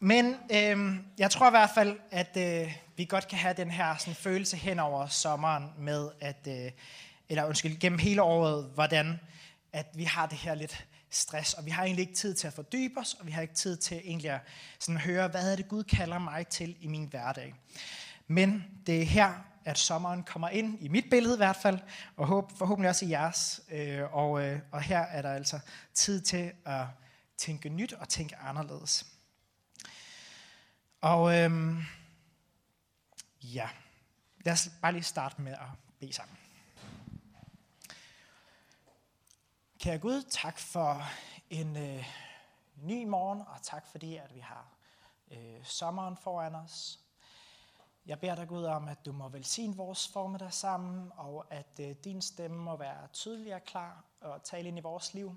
Men 0.00 0.36
øh, 0.54 0.96
jeg 1.18 1.30
tror 1.30 1.46
i 1.46 1.50
hvert 1.50 1.70
fald, 1.74 1.98
at 2.10 2.36
øh, 2.36 2.72
vi 2.96 3.04
godt 3.04 3.28
kan 3.28 3.38
have 3.38 3.54
den 3.54 3.70
her 3.70 3.96
sådan, 3.96 4.14
følelse 4.14 4.56
hen 4.56 4.78
over 4.78 5.06
sommeren 5.06 5.72
med, 5.78 6.08
at, 6.20 6.46
øh, 6.48 6.70
eller 7.28 7.44
undskyld, 7.44 7.78
gennem 7.78 7.98
hele 7.98 8.22
året, 8.22 8.70
hvordan 8.74 9.20
at 9.72 9.86
vi 9.94 10.04
har 10.04 10.26
det 10.26 10.38
her 10.38 10.54
lidt 10.54 10.86
stress, 11.10 11.54
og 11.54 11.66
vi 11.66 11.70
har 11.70 11.84
egentlig 11.84 12.02
ikke 12.02 12.14
tid 12.14 12.34
til 12.34 12.46
at 12.46 12.52
fordybe 12.52 13.00
os, 13.00 13.14
og 13.14 13.26
vi 13.26 13.32
har 13.32 13.42
ikke 13.42 13.54
tid 13.54 13.76
til 13.76 13.96
egentlig 14.04 14.30
at 14.30 14.40
sådan 14.78 15.00
høre, 15.00 15.28
hvad 15.28 15.52
er 15.52 15.56
det 15.56 15.68
Gud 15.68 15.84
kalder 15.84 16.18
mig 16.18 16.46
til 16.46 16.76
i 16.80 16.86
min 16.86 17.04
hverdag. 17.04 17.54
Men 18.26 18.64
det 18.86 19.00
er 19.00 19.04
her, 19.04 19.34
at 19.64 19.78
sommeren 19.78 20.22
kommer 20.22 20.48
ind, 20.48 20.78
i 20.80 20.88
mit 20.88 21.04
billede 21.10 21.34
i 21.34 21.36
hvert 21.36 21.56
fald, 21.56 21.78
og 22.16 22.50
forhåbentlig 22.56 22.88
også 22.88 23.04
i 23.04 23.10
jeres. 23.10 23.60
Øh, 23.70 24.14
og, 24.14 24.42
øh, 24.42 24.60
og 24.72 24.82
her 24.82 24.98
er 24.98 25.22
der 25.22 25.32
altså 25.32 25.60
tid 25.94 26.20
til 26.20 26.52
at 26.64 26.86
tænke 27.36 27.68
nyt 27.68 27.92
og 27.92 28.08
tænke 28.08 28.36
anderledes. 28.36 29.06
Og 31.00 31.38
øhm, 31.38 31.82
ja, 33.42 33.68
lad 34.44 34.52
os 34.52 34.70
bare 34.82 34.92
lige 34.92 35.02
starte 35.02 35.42
med 35.42 35.52
at 35.52 35.68
bede 36.00 36.12
sammen. 36.12 36.39
Kære 39.80 39.98
Gud, 39.98 40.22
tak 40.22 40.58
for 40.58 41.02
en 41.50 41.76
øh, 41.76 42.06
ny 42.76 43.04
morgen, 43.04 43.40
og 43.40 43.62
tak 43.62 43.86
fordi, 43.86 44.16
at 44.16 44.34
vi 44.34 44.40
har 44.40 44.66
øh, 45.30 45.64
sommeren 45.64 46.16
foran 46.16 46.54
os. 46.54 47.00
Jeg 48.06 48.20
beder 48.20 48.34
dig 48.34 48.48
Gud 48.48 48.64
om, 48.64 48.88
at 48.88 49.04
du 49.04 49.12
må 49.12 49.28
velsigne 49.28 49.76
vores 49.76 50.08
formiddag 50.08 50.52
sammen, 50.52 51.12
og 51.16 51.46
at 51.50 51.80
øh, 51.80 51.96
din 52.04 52.22
stemme 52.22 52.56
må 52.56 52.76
være 52.76 53.08
tydelig 53.12 53.54
og 53.54 53.64
klar 53.64 54.04
og 54.20 54.42
tale 54.42 54.68
ind 54.68 54.78
i 54.78 54.80
vores 54.80 55.14
liv. 55.14 55.36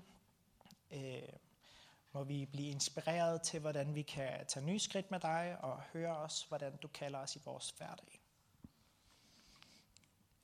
Øh, 0.90 1.28
må 2.12 2.24
vi 2.24 2.46
blive 2.46 2.68
inspireret 2.68 3.42
til, 3.42 3.60
hvordan 3.60 3.94
vi 3.94 4.02
kan 4.02 4.46
tage 4.46 4.66
nye 4.66 4.78
skridt 4.78 5.10
med 5.10 5.20
dig, 5.20 5.56
og 5.60 5.80
høre 5.80 6.16
os, 6.16 6.42
hvordan 6.42 6.76
du 6.76 6.88
kalder 6.88 7.18
os 7.18 7.36
i 7.36 7.40
vores 7.44 7.70
hverdag. 7.70 8.20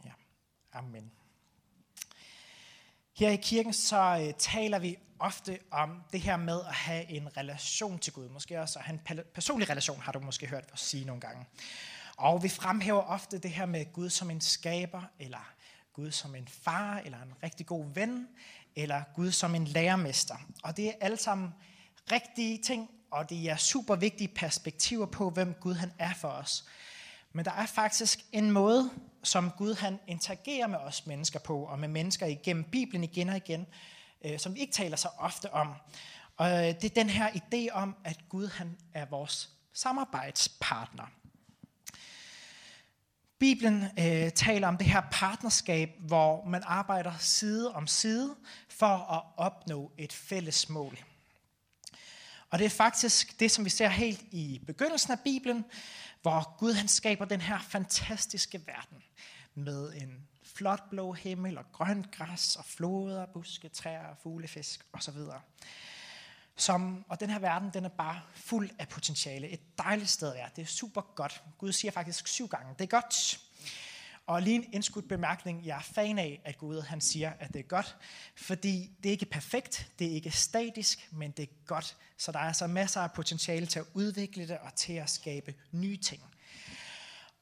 Ja, 0.04 0.12
amen. 0.72 1.19
Her 3.18 3.30
i 3.30 3.36
kirken 3.36 3.72
så 3.72 4.24
øh, 4.26 4.34
taler 4.38 4.78
vi 4.78 4.96
ofte 5.18 5.58
om 5.70 6.02
det 6.12 6.20
her 6.20 6.36
med 6.36 6.60
at 6.68 6.74
have 6.74 7.10
en 7.10 7.36
relation 7.36 7.98
til 7.98 8.12
Gud. 8.12 8.28
Måske 8.28 8.60
også 8.60 8.78
at 8.78 8.84
have 8.84 9.00
en 9.08 9.20
personlig 9.34 9.70
relation, 9.70 10.00
har 10.00 10.12
du 10.12 10.20
måske 10.20 10.46
hørt 10.46 10.64
os 10.72 10.80
sige 10.80 11.04
nogle 11.04 11.20
gange. 11.20 11.46
Og 12.16 12.42
vi 12.42 12.48
fremhæver 12.48 13.02
ofte 13.02 13.38
det 13.38 13.50
her 13.50 13.66
med 13.66 13.92
Gud 13.92 14.10
som 14.10 14.30
en 14.30 14.40
skaber, 14.40 15.02
eller 15.18 15.52
Gud 15.92 16.10
som 16.10 16.34
en 16.34 16.48
far, 16.48 16.98
eller 16.98 17.22
en 17.22 17.32
rigtig 17.42 17.66
god 17.66 17.94
ven, 17.94 18.28
eller 18.76 19.02
Gud 19.14 19.32
som 19.32 19.54
en 19.54 19.64
lærermester. 19.64 20.36
Og 20.62 20.76
det 20.76 20.88
er 20.88 20.92
alle 21.00 21.16
sammen 21.16 21.54
rigtige 22.12 22.58
ting, 22.58 22.90
og 23.10 23.30
det 23.30 23.50
er 23.50 23.56
super 23.56 23.96
vigtige 23.96 24.28
perspektiver 24.28 25.06
på, 25.06 25.30
hvem 25.30 25.54
Gud 25.60 25.74
han 25.74 25.92
er 25.98 26.14
for 26.14 26.28
os. 26.28 26.64
Men 27.32 27.44
der 27.44 27.50
er 27.50 27.66
faktisk 27.66 28.20
en 28.32 28.50
måde, 28.50 28.90
som 29.22 29.50
Gud 29.50 29.74
han 29.74 29.98
interagerer 30.06 30.66
med 30.66 30.78
os 30.78 31.06
mennesker 31.06 31.38
på, 31.38 31.58
og 31.58 31.78
med 31.78 31.88
mennesker 31.88 32.26
igennem 32.26 32.64
Bibelen 32.64 33.04
igen 33.04 33.28
og 33.28 33.36
igen, 33.36 33.66
øh, 34.24 34.38
som 34.38 34.54
vi 34.54 34.60
ikke 34.60 34.72
taler 34.72 34.96
så 34.96 35.08
ofte 35.18 35.52
om. 35.52 35.74
Og 36.36 36.50
øh, 36.50 36.74
det 36.74 36.84
er 36.84 36.94
den 36.94 37.10
her 37.10 37.28
idé 37.30 37.72
om, 37.72 37.96
at 38.04 38.18
Gud 38.28 38.46
han 38.46 38.78
er 38.94 39.06
vores 39.06 39.50
samarbejdspartner. 39.72 41.04
Bibelen 43.38 43.82
øh, 43.82 44.32
taler 44.32 44.68
om 44.68 44.76
det 44.76 44.86
her 44.86 45.02
partnerskab, 45.12 45.90
hvor 45.98 46.44
man 46.44 46.62
arbejder 46.66 47.12
side 47.18 47.74
om 47.74 47.86
side 47.86 48.36
for 48.68 48.86
at 48.86 49.22
opnå 49.36 49.92
et 49.98 50.12
fælles 50.12 50.68
mål. 50.68 50.98
Og 52.50 52.58
det 52.58 52.64
er 52.64 52.70
faktisk 52.70 53.40
det, 53.40 53.50
som 53.50 53.64
vi 53.64 53.70
ser 53.70 53.88
helt 53.88 54.22
i 54.30 54.60
begyndelsen 54.66 55.12
af 55.12 55.20
Bibelen, 55.20 55.64
hvor 56.22 56.56
Gud 56.58 56.72
han 56.72 56.88
skaber 56.88 57.24
den 57.24 57.40
her 57.40 57.58
fantastiske 57.58 58.66
verden 58.66 59.02
med 59.54 59.92
en 59.92 60.28
flot 60.42 60.90
blå 60.90 61.12
himmel 61.12 61.58
og 61.58 61.64
grønt 61.72 62.10
græs 62.10 62.56
og 62.56 62.64
floder, 62.64 63.26
buske, 63.26 63.68
træer, 63.68 64.14
fuglefisk 64.22 64.86
osv. 64.92 65.16
Som, 66.56 67.04
og 67.08 67.20
den 67.20 67.30
her 67.30 67.38
verden, 67.38 67.70
den 67.74 67.84
er 67.84 67.88
bare 67.88 68.20
fuld 68.34 68.70
af 68.78 68.88
potentiale. 68.88 69.48
Et 69.48 69.78
dejligt 69.78 70.10
sted 70.10 70.28
at 70.28 70.34
være. 70.34 70.50
Det 70.56 70.62
er 70.62 70.66
super 70.66 71.00
godt. 71.00 71.42
Gud 71.58 71.72
siger 71.72 71.92
faktisk 71.92 72.28
syv 72.28 72.48
gange, 72.48 72.74
det 72.78 72.84
er 72.84 73.00
godt. 73.00 73.40
Og 74.30 74.42
lige 74.42 74.56
en 74.56 74.64
indskudt 74.72 75.08
bemærkning, 75.08 75.66
jeg 75.66 75.76
er 75.76 75.82
fan 75.82 76.18
af, 76.18 76.40
at 76.44 76.58
Gud 76.58 76.80
han 76.80 77.00
siger, 77.00 77.32
at 77.38 77.52
det 77.52 77.58
er 77.58 77.62
godt, 77.62 77.96
fordi 78.36 78.90
det 79.02 79.08
er 79.08 79.10
ikke 79.10 79.26
perfekt, 79.26 79.92
det 79.98 80.06
er 80.06 80.10
ikke 80.10 80.30
statisk, 80.30 81.08
men 81.12 81.30
det 81.30 81.42
er 81.42 81.64
godt. 81.66 81.96
Så 82.16 82.32
der 82.32 82.38
er 82.38 82.42
altså 82.42 82.66
masser 82.66 83.00
af 83.00 83.12
potentiale 83.12 83.66
til 83.66 83.78
at 83.78 83.84
udvikle 83.94 84.48
det 84.48 84.58
og 84.58 84.74
til 84.74 84.92
at 84.92 85.10
skabe 85.10 85.54
nye 85.72 85.96
ting. 85.96 86.22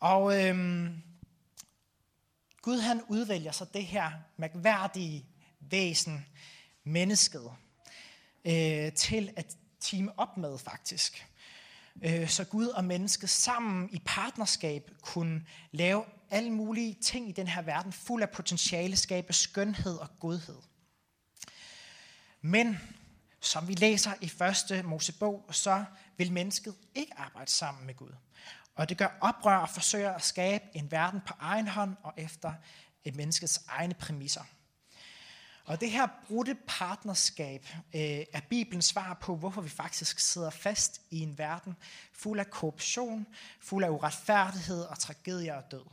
Og 0.00 0.44
øhm, 0.44 1.02
Gud 2.62 2.78
han 2.78 3.02
udvælger 3.08 3.52
så 3.52 3.66
det 3.74 3.86
her 3.86 4.10
mærkværdige 4.36 5.26
væsen, 5.60 6.26
mennesket, 6.84 7.50
øh, 8.44 8.92
til 8.92 9.32
at 9.36 9.56
time 9.80 10.18
op 10.18 10.36
med 10.36 10.58
faktisk. 10.58 11.26
Øh, 12.02 12.28
så 12.28 12.44
Gud 12.44 12.66
og 12.66 12.84
mennesket 12.84 13.30
sammen 13.30 13.88
i 13.92 14.02
partnerskab 14.04 14.90
kunne 15.02 15.46
lave 15.72 16.04
alle 16.30 16.50
mulige 16.50 16.94
ting 16.94 17.28
i 17.28 17.32
den 17.32 17.46
her 17.46 17.62
verden, 17.62 17.92
fuld 17.92 18.22
af 18.22 18.30
potentiale, 18.30 18.96
skabe 18.96 19.32
skønhed 19.32 19.96
og 19.96 20.08
godhed. 20.20 20.58
Men 22.40 22.78
som 23.40 23.68
vi 23.68 23.74
læser 23.74 24.12
i 24.20 24.28
første 24.28 24.82
Mosebog, 24.82 25.46
så 25.50 25.84
vil 26.16 26.32
mennesket 26.32 26.74
ikke 26.94 27.12
arbejde 27.16 27.50
sammen 27.50 27.86
med 27.86 27.94
Gud. 27.94 28.12
Og 28.74 28.88
det 28.88 28.98
gør 28.98 29.18
oprør 29.20 29.56
og 29.56 29.68
forsøger 29.68 30.12
at 30.12 30.24
skabe 30.24 30.64
en 30.74 30.90
verden 30.90 31.20
på 31.26 31.34
egen 31.38 31.68
hånd 31.68 31.96
og 32.02 32.12
efter 32.16 32.52
et 33.04 33.16
menneskets 33.16 33.60
egne 33.68 33.94
præmisser. 33.94 34.44
Og 35.64 35.80
det 35.80 35.90
her 35.90 36.06
brudte 36.26 36.56
partnerskab 36.66 37.66
øh, 37.94 38.24
er 38.32 38.40
Bibelens 38.50 38.84
svar 38.84 39.14
på, 39.14 39.36
hvorfor 39.36 39.60
vi 39.60 39.68
faktisk 39.68 40.18
sidder 40.18 40.50
fast 40.50 41.00
i 41.10 41.20
en 41.20 41.38
verden 41.38 41.76
fuld 42.12 42.40
af 42.40 42.50
korruption, 42.50 43.26
fuld 43.60 43.84
af 43.84 43.88
uretfærdighed 43.88 44.82
og 44.82 44.98
tragedier 44.98 45.54
og 45.54 45.70
død. 45.70 45.84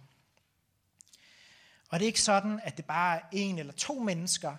Og 1.90 2.00
det 2.00 2.06
er 2.06 2.08
ikke 2.08 2.22
sådan, 2.22 2.60
at 2.64 2.78
det 2.78 2.86
bare 2.86 3.18
er 3.18 3.22
en 3.32 3.60
eller 3.60 3.74
to 3.74 4.00
mennesker, 4.00 4.56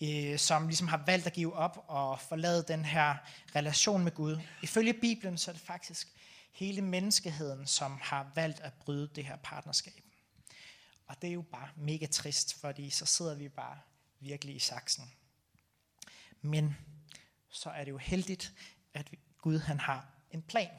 øh, 0.00 0.38
som 0.38 0.66
ligesom 0.66 0.88
har 0.88 1.02
valgt 1.06 1.26
at 1.26 1.32
give 1.32 1.54
op 1.54 1.84
og 1.88 2.20
forlade 2.20 2.64
den 2.68 2.84
her 2.84 3.16
relation 3.56 4.04
med 4.04 4.12
Gud. 4.12 4.40
Ifølge 4.62 4.92
Bibelen 4.92 5.38
så 5.38 5.50
er 5.50 5.52
det 5.52 5.62
faktisk 5.62 6.08
hele 6.52 6.82
menneskeheden, 6.82 7.66
som 7.66 7.98
har 8.02 8.32
valgt 8.34 8.60
at 8.60 8.72
bryde 8.72 9.10
det 9.14 9.24
her 9.24 9.36
partnerskab. 9.36 10.02
Og 11.06 11.22
det 11.22 11.28
er 11.28 11.34
jo 11.34 11.42
bare 11.42 11.68
mega 11.76 12.06
trist, 12.06 12.60
fordi 12.60 12.90
så 12.90 13.06
sidder 13.06 13.34
vi 13.34 13.48
bare 13.48 13.78
virkelig 14.20 14.56
i 14.56 14.58
saksen. 14.58 15.04
Men 16.42 16.76
så 17.48 17.70
er 17.70 17.84
det 17.84 17.90
jo 17.90 17.98
heldigt, 17.98 18.52
at 18.94 19.10
Gud 19.38 19.58
han 19.58 19.80
har 19.80 20.06
en 20.30 20.42
plan. 20.42 20.70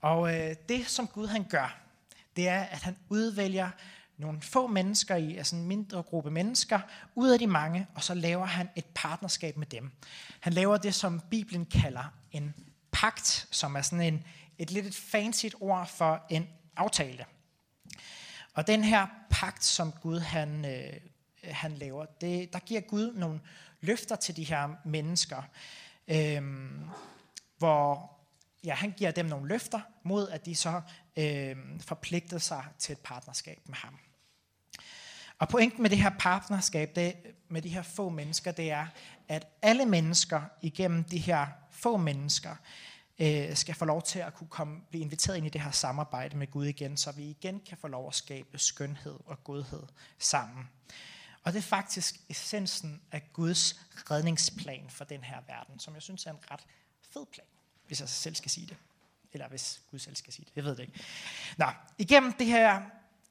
Og 0.00 0.34
øh, 0.34 0.56
det, 0.68 0.86
som 0.86 1.08
Gud 1.08 1.26
han 1.26 1.48
gør, 1.48 1.80
det 2.36 2.48
er, 2.48 2.62
at 2.62 2.82
han 2.82 2.98
udvælger 3.08 3.70
nogle 4.18 4.42
få 4.42 4.66
mennesker 4.66 5.16
i, 5.16 5.36
altså 5.36 5.56
en 5.56 5.66
mindre 5.66 6.02
gruppe 6.02 6.30
mennesker, 6.30 6.80
ud 7.14 7.28
af 7.30 7.38
de 7.38 7.46
mange, 7.46 7.86
og 7.94 8.02
så 8.02 8.14
laver 8.14 8.46
han 8.46 8.68
et 8.76 8.84
partnerskab 8.94 9.56
med 9.56 9.66
dem. 9.66 9.90
Han 10.40 10.52
laver 10.52 10.76
det, 10.76 10.94
som 10.94 11.20
Bibelen 11.30 11.66
kalder 11.66 12.12
en 12.32 12.54
pagt, 12.92 13.48
som 13.50 13.76
er 13.76 13.82
sådan 13.82 14.14
en, 14.14 14.24
et 14.58 14.70
lidt 14.70 14.86
et 14.86 14.94
fancy 14.94 15.46
ord 15.60 15.86
for 15.86 16.26
en 16.30 16.48
aftale. 16.76 17.24
Og 18.54 18.66
den 18.66 18.84
her 18.84 19.06
pagt, 19.30 19.64
som 19.64 19.92
Gud 19.92 20.18
han, 20.18 20.64
øh, 20.64 20.94
han 21.42 21.72
laver, 21.72 22.04
det, 22.04 22.52
der 22.52 22.58
giver 22.58 22.80
Gud 22.80 23.14
nogle 23.14 23.40
løfter 23.80 24.16
til 24.16 24.36
de 24.36 24.44
her 24.44 24.68
mennesker, 24.84 25.42
øh, 26.08 26.42
hvor 27.58 28.12
ja, 28.64 28.74
han 28.74 28.94
giver 28.96 29.10
dem 29.10 29.26
nogle 29.26 29.48
løfter 29.48 29.80
mod, 30.02 30.28
at 30.28 30.46
de 30.46 30.54
så 30.54 30.80
øh, 31.16 31.56
forpligter 31.80 32.38
sig 32.38 32.64
til 32.78 32.92
et 32.92 32.98
partnerskab 32.98 33.58
med 33.66 33.76
ham. 33.76 33.98
Og 35.38 35.48
pointen 35.48 35.82
med 35.82 35.90
det 35.90 35.98
her 35.98 36.10
partnerskab, 36.18 36.96
det, 36.96 37.14
med 37.48 37.62
de 37.62 37.68
her 37.68 37.82
få 37.82 38.08
mennesker, 38.08 38.52
det 38.52 38.70
er, 38.70 38.86
at 39.28 39.46
alle 39.62 39.86
mennesker 39.86 40.42
igennem 40.62 41.04
de 41.04 41.18
her 41.18 41.46
få 41.70 41.96
mennesker, 41.96 42.56
øh, 43.18 43.56
skal 43.56 43.74
få 43.74 43.84
lov 43.84 44.02
til 44.02 44.18
at 44.18 44.34
kunne 44.34 44.48
komme, 44.48 44.80
blive 44.90 45.02
inviteret 45.02 45.36
ind 45.36 45.46
i 45.46 45.48
det 45.48 45.60
her 45.60 45.70
samarbejde 45.70 46.36
med 46.36 46.46
Gud 46.50 46.66
igen, 46.66 46.96
så 46.96 47.12
vi 47.12 47.22
igen 47.22 47.60
kan 47.60 47.78
få 47.78 47.88
lov 47.88 48.08
at 48.08 48.14
skabe 48.14 48.58
skønhed 48.58 49.18
og 49.26 49.44
godhed 49.44 49.82
sammen. 50.18 50.68
Og 51.44 51.52
det 51.52 51.58
er 51.58 51.62
faktisk 51.62 52.20
essensen 52.28 53.02
af 53.12 53.22
Guds 53.32 53.80
redningsplan 54.10 54.84
for 54.88 55.04
den 55.04 55.24
her 55.24 55.36
verden, 55.46 55.78
som 55.78 55.94
jeg 55.94 56.02
synes 56.02 56.26
er 56.26 56.30
en 56.30 56.38
ret 56.50 56.66
fed 57.12 57.26
plan, 57.32 57.46
hvis 57.86 58.00
jeg 58.00 58.08
selv 58.08 58.34
skal 58.34 58.50
sige 58.50 58.66
det. 58.66 58.76
Eller 59.32 59.48
hvis 59.48 59.80
Gud 59.90 59.98
selv 59.98 60.16
skal 60.16 60.32
sige 60.32 60.44
det, 60.44 60.56
jeg 60.56 60.64
ved 60.64 60.76
det 60.76 60.82
ikke. 60.82 61.00
Nå, 61.56 61.66
igennem 61.98 62.32
det 62.32 62.46
her 62.46 62.82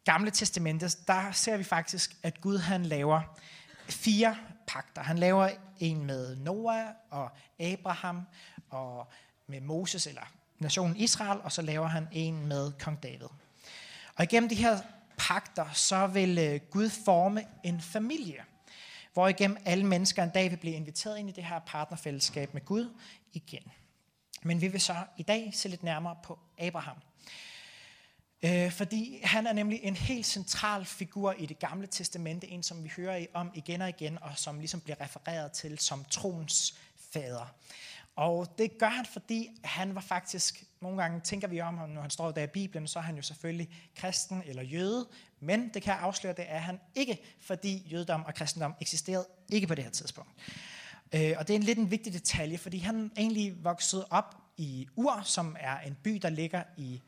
gamle 0.08 0.32
testamente, 0.32 0.90
der 1.08 1.32
ser 1.32 1.58
vi 1.58 1.64
faktisk, 1.64 2.18
at 2.24 2.42
Gud 2.42 2.58
han 2.58 2.86
laver 2.86 3.22
fire 3.90 4.38
pakter. 4.68 5.02
Han 5.02 5.18
laver 5.18 5.50
en 5.80 6.06
med 6.06 6.36
Noah 6.36 6.88
og 7.10 7.32
Abraham 7.60 8.22
og 8.70 9.08
med 9.48 9.62
Moses 9.62 10.08
eller 10.08 10.22
nationen 10.60 10.96
Israel, 10.96 11.40
og 11.42 11.52
så 11.52 11.62
laver 11.62 11.88
han 11.88 12.08
en 12.12 12.48
med 12.48 12.72
kong 12.80 13.04
David. 13.04 13.28
Og 14.16 14.24
igennem 14.24 14.50
de 14.50 14.56
her 14.56 14.80
pakter, 15.18 15.72
så 15.74 16.08
vil 16.08 16.38
øh, 16.38 16.60
Gud 16.72 16.90
forme 17.06 17.44
en 17.64 17.82
familie, 17.82 18.44
hvor 19.14 19.28
igennem 19.28 19.58
alle 19.66 19.86
mennesker 19.86 20.24
en 20.24 20.30
dag 20.30 20.52
vil 20.52 20.58
blive 20.58 20.76
inviteret 20.76 21.18
ind 21.18 21.30
i 21.30 21.32
det 21.34 21.44
her 21.44 21.60
partnerfællesskab 21.60 22.54
med 22.54 22.66
Gud 22.66 22.94
igen. 23.34 23.72
Men 24.44 24.62
vi 24.62 24.68
vil 24.68 24.82
så 24.82 24.96
i 25.18 25.24
dag 25.24 25.52
se 25.54 25.70
lidt 25.70 25.84
nærmere 25.84 26.16
på 26.24 26.40
Abraham. 26.60 26.98
Øh, 28.44 28.72
fordi 28.72 29.20
han 29.24 29.48
er 29.48 29.54
nemlig 29.54 29.80
en 29.84 29.96
helt 29.96 30.26
central 30.26 30.86
figur 30.86 31.34
i 31.34 31.46
det 31.46 31.60
gamle 31.60 31.88
testamente, 31.88 32.48
en 32.48 32.64
som 32.64 32.84
vi 32.84 32.92
hører 32.98 33.26
om 33.34 33.52
igen 33.54 33.82
og 33.82 33.90
igen, 33.90 34.18
og 34.22 34.32
som 34.36 34.60
ligesom 34.60 34.82
bliver 34.82 35.02
refereret 35.02 35.52
til 35.52 35.80
som 35.80 36.06
troens 36.10 36.76
fader. 37.14 37.54
Og 38.16 38.58
det 38.58 38.78
gør 38.78 38.90
han, 38.90 39.06
fordi 39.06 39.50
han 39.64 39.96
var 39.96 40.02
faktisk, 40.02 40.64
nogle 40.82 41.02
gange 41.02 41.20
tænker 41.20 41.48
vi 41.48 41.62
om 41.62 41.78
ham, 41.78 41.90
når 41.90 42.02
han 42.02 42.10
står 42.10 42.32
der 42.32 42.44
i 42.44 42.48
Bibelen, 42.48 42.88
så 42.88 43.00
er 43.00 43.04
han 43.04 43.16
jo 43.16 43.22
selvfølgelig 43.22 43.70
kristen 43.96 44.44
eller 44.46 44.64
jøde, 44.64 45.08
men 45.40 45.70
det 45.74 45.82
kan 45.82 45.94
jeg 45.94 46.02
afsløre, 46.02 46.34
det 46.34 46.46
er 46.48 46.60
han 46.60 46.80
ikke, 46.96 47.20
fordi 47.42 47.88
jødedom 47.92 48.26
og 48.26 48.36
kristendom 48.36 48.74
eksisterede 48.82 49.28
ikke 49.50 49.68
på 49.68 49.76
det 49.76 49.84
her 49.84 49.92
tidspunkt. 49.92 50.32
Øh, 51.14 51.34
og 51.38 51.48
det 51.48 51.54
er 51.54 51.58
en 51.58 51.64
lidt 51.64 51.78
en 51.78 51.92
vigtig 51.92 52.14
detalje, 52.14 52.58
fordi 52.58 52.78
han 52.78 53.12
egentlig 53.18 53.64
voksede 53.64 54.08
op 54.10 54.36
i 54.58 54.88
Ur, 54.96 55.22
som 55.24 55.56
er 55.60 55.80
en 55.80 55.98
by, 56.04 56.12
der 56.12 56.30
ligger 56.30 56.64
i 56.78 57.02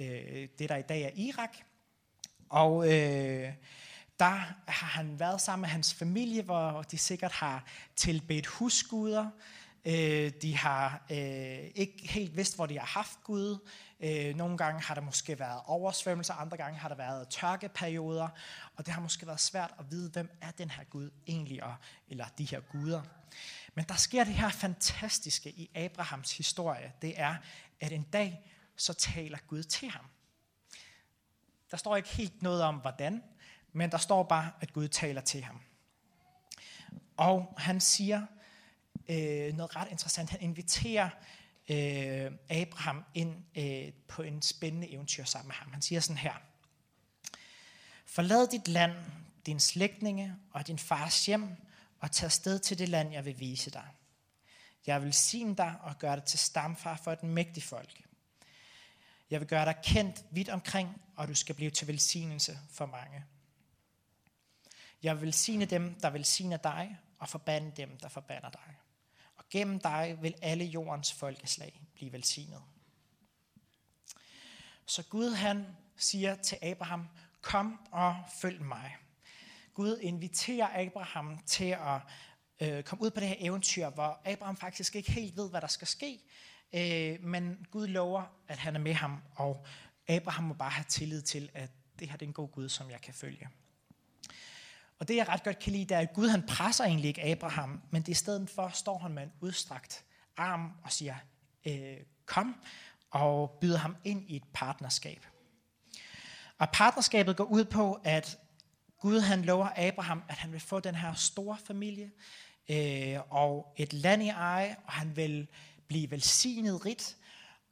øh, 0.00 0.48
det, 0.58 0.68
der 0.68 0.76
i 0.76 0.82
dag 0.82 1.02
er 1.02 1.10
Irak. 1.14 1.56
Og 2.48 2.84
øh, 2.84 3.52
der 4.18 4.54
har 4.70 4.86
han 4.86 5.20
været 5.20 5.40
sammen 5.40 5.60
med 5.60 5.68
hans 5.68 5.94
familie, 5.94 6.42
hvor 6.42 6.82
de 6.82 6.98
sikkert 6.98 7.32
har 7.32 7.64
tilbedt 7.96 8.46
husguder, 8.46 9.30
Øh, 9.84 10.32
de 10.42 10.56
har 10.56 11.02
øh, 11.10 11.70
ikke 11.74 12.08
helt 12.10 12.36
vidst, 12.36 12.54
hvor 12.54 12.66
de 12.66 12.78
har 12.78 12.86
haft 12.86 13.24
Gud. 13.24 13.68
Øh, 14.00 14.36
nogle 14.36 14.56
gange 14.56 14.80
har 14.80 14.94
der 14.94 15.02
måske 15.02 15.38
været 15.38 15.60
oversvømmelser, 15.66 16.34
andre 16.34 16.56
gange 16.56 16.78
har 16.78 16.88
der 16.88 16.96
været 16.96 17.28
tørkeperioder, 17.28 18.28
og 18.76 18.86
det 18.86 18.94
har 18.94 19.00
måske 19.00 19.26
været 19.26 19.40
svært 19.40 19.74
at 19.78 19.90
vide, 19.90 20.10
hvem 20.10 20.30
er 20.40 20.50
den 20.50 20.70
her 20.70 20.84
Gud 20.84 21.10
egentlig, 21.26 21.64
og, 21.64 21.74
eller 22.08 22.26
de 22.38 22.44
her 22.44 22.60
guder. 22.60 23.02
Men 23.74 23.84
der 23.88 23.94
sker 23.94 24.24
det 24.24 24.34
her 24.34 24.48
fantastiske 24.48 25.50
i 25.50 25.70
Abrahams 25.74 26.36
historie, 26.36 26.92
det 27.02 27.20
er, 27.20 27.34
at 27.80 27.92
en 27.92 28.02
dag, 28.02 28.40
så 28.78 28.92
taler 28.92 29.38
Gud 29.46 29.62
til 29.62 29.90
ham. 29.90 30.04
Der 31.70 31.76
står 31.76 31.96
ikke 31.96 32.08
helt 32.08 32.42
noget 32.42 32.62
om, 32.62 32.76
hvordan, 32.76 33.22
men 33.72 33.90
der 33.90 33.98
står 33.98 34.22
bare, 34.22 34.52
at 34.60 34.72
Gud 34.72 34.88
taler 34.88 35.20
til 35.20 35.42
ham. 35.44 35.60
Og 37.16 37.54
han 37.58 37.80
siger, 37.80 38.26
øh, 39.08 39.54
noget 39.54 39.76
ret 39.76 39.88
interessant. 39.90 40.30
Han 40.30 40.40
inviterer 40.40 41.10
øh, 41.68 42.32
Abraham 42.48 43.04
ind 43.14 43.44
øh, 43.58 43.92
på 44.08 44.22
en 44.22 44.42
spændende 44.42 44.92
eventyr 44.92 45.24
sammen 45.24 45.48
med 45.48 45.54
ham. 45.54 45.72
Han 45.72 45.82
siger 45.82 46.00
sådan 46.00 46.16
her. 46.18 46.34
Forlad 48.06 48.48
dit 48.48 48.68
land, 48.68 48.92
din 49.46 49.60
slægtninge 49.60 50.36
og 50.52 50.66
din 50.66 50.78
fars 50.78 51.26
hjem, 51.26 51.48
og 52.00 52.10
tag 52.12 52.32
sted 52.32 52.58
til 52.58 52.78
det 52.78 52.88
land, 52.88 53.12
jeg 53.12 53.24
vil 53.24 53.40
vise 53.40 53.70
dig. 53.70 53.86
Jeg 54.86 55.02
vil 55.02 55.12
sige 55.12 55.54
dig 55.54 55.74
og 55.80 55.98
gøre 55.98 56.16
dig 56.16 56.24
til 56.24 56.38
stamfar 56.38 57.00
for 57.04 57.12
et 57.12 57.22
mægtigt 57.22 57.66
folk. 57.66 58.07
Jeg 59.30 59.40
vil 59.40 59.48
gøre 59.48 59.64
dig 59.64 59.76
kendt 59.82 60.24
vidt 60.30 60.48
omkring, 60.48 61.02
og 61.16 61.28
du 61.28 61.34
skal 61.34 61.54
blive 61.54 61.70
til 61.70 61.86
velsignelse 61.86 62.58
for 62.70 62.86
mange. 62.86 63.24
Jeg 65.02 65.14
vil 65.14 65.22
velsigne 65.22 65.64
dem, 65.64 66.00
der 66.00 66.10
velsigner 66.10 66.56
dig, 66.56 66.98
og 67.18 67.28
forbande 67.28 67.72
dem, 67.76 67.96
der 67.96 68.08
forbander 68.08 68.50
dig 68.50 68.76
Og 69.36 69.44
gennem 69.50 69.80
dig 69.80 70.18
vil 70.20 70.34
alle 70.42 70.64
jordens 70.64 71.12
folkeslag 71.12 71.82
blive 71.94 72.12
velsignet. 72.12 72.62
Så 74.86 75.02
Gud 75.02 75.30
han 75.30 75.66
siger 75.96 76.34
til 76.34 76.58
Abraham, 76.62 77.08
kom 77.40 77.88
og 77.92 78.16
følg 78.40 78.62
mig. 78.62 78.96
Gud 79.74 79.98
inviterer 79.98 80.86
Abraham 80.86 81.38
til 81.46 81.76
at 81.80 82.00
øh, 82.60 82.82
komme 82.82 83.04
ud 83.04 83.10
på 83.10 83.20
det 83.20 83.28
her 83.28 83.36
eventyr, 83.38 83.90
hvor 83.90 84.20
Abraham 84.24 84.56
faktisk 84.56 84.96
ikke 84.96 85.12
helt 85.12 85.36
ved, 85.36 85.50
hvad 85.50 85.60
der 85.60 85.66
skal 85.66 85.86
ske, 85.86 86.20
øh, 86.72 87.24
men 87.24 87.66
Gud 87.70 87.86
lover, 87.86 88.22
at 88.48 88.58
han 88.58 88.76
er 88.76 88.80
med 88.80 88.94
ham, 88.94 89.22
og 89.34 89.66
Abraham 90.08 90.44
må 90.44 90.54
bare 90.54 90.70
have 90.70 90.84
tillid 90.88 91.22
til, 91.22 91.50
at 91.54 91.70
det 91.98 92.08
her 92.08 92.16
det 92.16 92.26
er 92.26 92.28
en 92.28 92.32
god 92.32 92.48
Gud, 92.48 92.68
som 92.68 92.90
jeg 92.90 93.00
kan 93.00 93.14
følge. 93.14 93.48
Og 94.98 95.08
det 95.08 95.16
jeg 95.16 95.28
ret 95.28 95.44
godt 95.44 95.58
kan 95.58 95.72
lide, 95.72 95.84
det 95.84 95.94
er, 95.94 96.00
at 96.00 96.12
Gud 96.12 96.28
han 96.28 96.46
presser 96.46 96.84
egentlig 96.84 97.08
ikke 97.08 97.24
Abraham, 97.24 97.82
men 97.90 98.02
det 98.02 98.08
i 98.08 98.14
stedet 98.14 98.50
for 98.50 98.68
står 98.68 98.98
han 98.98 99.12
med 99.12 99.22
en 99.22 99.32
udstrakt 99.40 100.04
arm 100.36 100.72
og 100.82 100.92
siger, 100.92 101.16
øh, 101.66 101.96
kom, 102.26 102.56
og 103.10 103.58
byder 103.60 103.78
ham 103.78 103.96
ind 104.04 104.30
i 104.30 104.36
et 104.36 104.44
partnerskab. 104.52 105.26
Og 106.58 106.68
partnerskabet 106.72 107.36
går 107.36 107.44
ud 107.44 107.64
på, 107.64 108.00
at 108.04 108.38
Gud 109.00 109.20
han 109.20 109.42
lover 109.42 109.68
Abraham, 109.76 110.22
at 110.28 110.34
han 110.34 110.52
vil 110.52 110.60
få 110.60 110.80
den 110.80 110.94
her 110.94 111.14
store 111.14 111.58
familie 111.64 112.10
øh, 112.68 113.18
og 113.30 113.74
et 113.76 113.92
land 113.92 114.22
i 114.22 114.28
eje, 114.28 114.76
og 114.84 114.92
han 114.92 115.16
vil 115.16 115.48
blive 115.88 116.10
velsignet 116.10 116.86
rigt, 116.86 117.16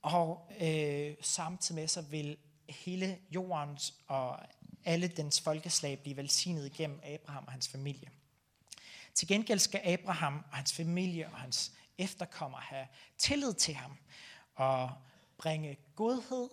og 0.03 0.51
øh, 0.61 1.15
samtidig 1.21 1.81
med 1.81 1.89
så 1.89 2.03
vil 2.03 2.37
hele 2.69 3.19
jordens 3.31 3.95
og 4.07 4.39
alle 4.85 5.09
dens 5.09 5.41
folkeslag 5.41 5.99
blive 5.99 6.17
velsignet 6.17 6.67
igennem 6.67 7.01
Abraham 7.05 7.45
og 7.47 7.53
hans 7.53 7.69
familie. 7.69 8.11
Til 9.15 9.29
gengæld 9.29 9.59
skal 9.59 9.81
Abraham 9.85 10.45
og 10.51 10.57
hans 10.57 10.73
familie 10.73 11.27
og 11.27 11.39
hans 11.39 11.73
efterkommere 11.99 12.61
have 12.61 12.87
tillid 13.19 13.55
til 13.55 13.75
ham 13.75 13.97
og 14.55 14.91
bringe 15.39 15.77
godhed 15.97 16.49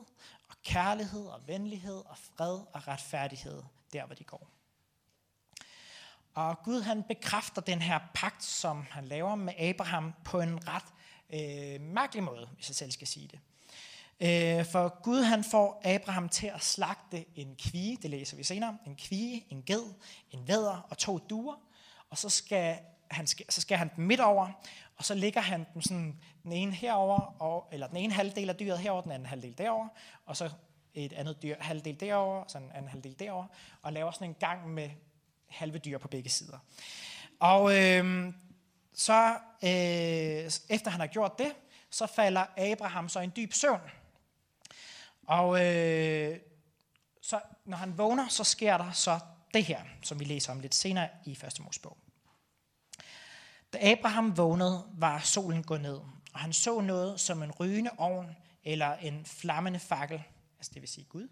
og 0.50 0.56
kærlighed 0.64 1.26
og 1.26 1.48
venlighed 1.48 2.06
og 2.06 2.18
fred 2.18 2.60
og 2.74 2.88
retfærdighed 2.88 3.64
der, 3.94 4.06
hvor 4.06 4.16
de 4.16 4.24
går. 4.24 4.50
Og 6.34 6.64
Gud 6.64 6.82
han 6.82 7.04
bekræfter 7.04 7.62
den 7.62 7.82
her 7.82 8.00
pagt, 8.14 8.44
som 8.44 8.86
han 8.90 9.06
laver 9.06 9.36
med 9.36 9.54
Abraham 9.60 10.14
på 10.24 10.42
en 10.42 10.68
ret 10.68 10.94
øh, 11.34 11.82
mærkelig 11.82 12.24
måde, 12.24 12.50
hvis 12.56 12.70
jeg 12.70 12.76
selv 12.76 12.92
skal 12.92 13.08
sige 13.08 13.28
det. 13.28 13.40
Øh, 14.20 14.66
for 14.66 15.02
Gud 15.02 15.22
han 15.24 15.44
får 15.44 15.82
Abraham 15.84 16.30
til 16.30 16.48
at 16.48 16.64
slagte 16.64 17.26
en 17.36 17.56
kvige, 17.56 17.98
det 18.02 18.10
læser 18.10 18.38
vi 18.38 18.44
senere, 18.44 18.78
en 18.88 18.96
kvige, 18.96 19.46
en 19.50 19.64
ged, 19.66 19.84
en 20.32 20.48
væder 20.48 20.88
og 20.90 20.98
to 20.98 21.18
duer, 21.18 21.56
og 22.10 22.18
så 22.18 22.30
skal 22.30 22.78
han, 23.12 23.28
så 23.28 23.62
skal 23.62 23.78
han 23.78 23.92
dem 23.96 24.06
midt 24.06 24.20
over, 24.20 24.52
og 24.96 25.06
så 25.06 25.16
ligger 25.16 25.42
han 25.42 25.66
dem 25.74 25.82
sådan, 25.82 26.20
den 26.44 26.52
ene 26.52 26.72
herover, 26.72 27.42
og, 27.42 27.68
eller 27.72 27.88
den 27.88 27.98
ene 27.98 28.14
halvdel 28.14 28.50
af 28.50 28.56
dyret 28.56 28.80
herover, 28.80 29.02
den 29.02 29.12
anden 29.12 29.26
halvdel 29.26 29.58
derover, 29.58 29.88
og 30.26 30.38
så 30.38 30.50
et 30.94 31.14
andet 31.14 31.44
dyr 31.44 31.56
halvdel 31.60 32.00
derover, 32.00 32.44
så 32.48 32.58
en 32.58 32.72
anden 32.74 32.92
halvdel 32.92 33.20
derover, 33.20 33.46
og 33.82 33.94
laver 33.94 34.12
sådan 34.12 34.28
en 34.28 34.36
gang 34.40 34.70
med 34.70 34.90
halve 35.50 35.78
dyr 35.78 35.98
på 35.98 36.08
begge 36.08 36.30
sider. 36.30 36.58
Og 37.40 37.78
øh, 37.78 38.34
så 38.94 39.38
øh, 39.64 40.52
efter 40.70 40.90
han 40.90 41.00
har 41.00 41.08
gjort 41.08 41.40
det, 41.40 41.56
så 41.90 42.08
falder 42.08 42.46
Abraham 42.58 43.10
så 43.10 43.20
i 43.20 43.24
en 43.24 43.34
dyb 43.36 43.54
søvn. 43.54 43.82
Og 45.28 45.66
øh, 45.66 46.40
så 47.22 47.40
når 47.66 47.78
han 47.78 47.98
vågner, 47.98 48.28
så 48.28 48.44
sker 48.44 48.78
der 48.78 48.92
så 48.92 49.20
det 49.54 49.66
her, 49.66 49.82
som 50.02 50.20
vi 50.20 50.26
læser 50.26 50.52
om 50.52 50.60
lidt 50.60 50.76
senere 50.76 51.10
i 51.26 51.36
første 51.36 51.62
Mosebog. 51.62 51.98
Da 53.74 53.92
Abraham 53.92 54.38
vågnede, 54.38 54.86
var 54.94 55.20
solen 55.20 55.64
gået 55.64 55.82
ned, 55.82 56.00
og 56.34 56.40
han 56.40 56.54
så 56.54 56.82
noget 56.82 57.20
som 57.20 57.44
en 57.44 57.52
rygende 57.52 57.92
ovn 57.98 58.36
eller 58.64 58.96
en 58.96 59.26
flammende 59.26 59.80
fakkel, 59.80 60.24
altså 60.58 60.72
det 60.74 60.82
vil 60.82 60.90
sige 60.90 61.06
Gud, 61.10 61.28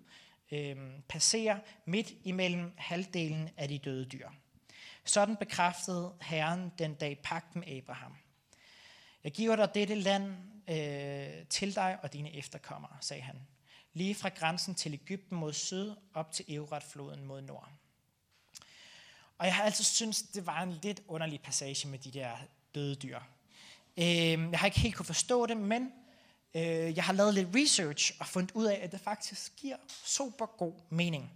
øh, 0.52 0.78
passere 1.10 1.60
midt 1.86 2.14
imellem 2.24 2.74
halvdelen 2.78 3.50
af 3.58 3.68
de 3.68 3.78
døde 3.78 4.06
dyr. 4.06 4.30
Sådan 5.06 5.36
bekræftede 5.36 6.14
Herren 6.22 6.72
den 6.80 6.94
dag 6.94 7.20
pagt 7.24 7.56
med 7.56 7.68
Abraham. 7.68 8.16
Jeg 9.24 9.32
giver 9.32 9.56
dig 9.56 9.74
dette 9.74 9.96
land 9.96 10.38
øh, 10.70 11.48
til 11.48 11.76
dig 11.76 11.98
og 12.04 12.14
dine 12.14 12.36
efterkommere, 12.36 12.98
sagde 13.02 13.24
han. 13.24 13.36
Lige 13.94 14.16
fra 14.16 14.30
grænsen 14.30 14.76
til 14.76 14.94
Ægypten 14.94 15.38
mod 15.38 15.54
syd, 15.54 15.96
op 16.14 16.32
til 16.32 16.46
Evratfloden 16.48 17.26
mod 17.26 17.42
nord. 17.42 17.70
Og 19.38 19.46
jeg 19.46 19.56
har 19.56 19.64
altid 19.64 19.84
syntes, 19.84 20.22
det 20.22 20.46
var 20.46 20.62
en 20.62 20.72
lidt 20.72 21.02
underlig 21.08 21.42
passage 21.42 21.88
med 21.88 22.00
de 22.00 22.12
der 22.12 22.38
døde 22.76 22.96
dyr. 22.96 23.20
Øh, 23.98 24.06
jeg 24.52 24.60
har 24.60 24.66
ikke 24.66 24.80
helt 24.80 24.96
kunne 24.96 25.06
forstå 25.06 25.46
det, 25.46 25.58
men 25.58 25.92
øh, 26.56 26.96
jeg 26.98 27.04
har 27.04 27.14
lavet 27.14 27.34
lidt 27.34 27.48
research 27.56 28.12
og 28.20 28.28
fundet 28.28 28.52
ud 28.52 28.66
af, 28.66 28.80
at 28.84 28.92
det 28.92 29.02
faktisk 29.02 29.52
giver 29.58 29.78
super 30.06 30.46
god 30.46 30.74
mening. 30.90 31.32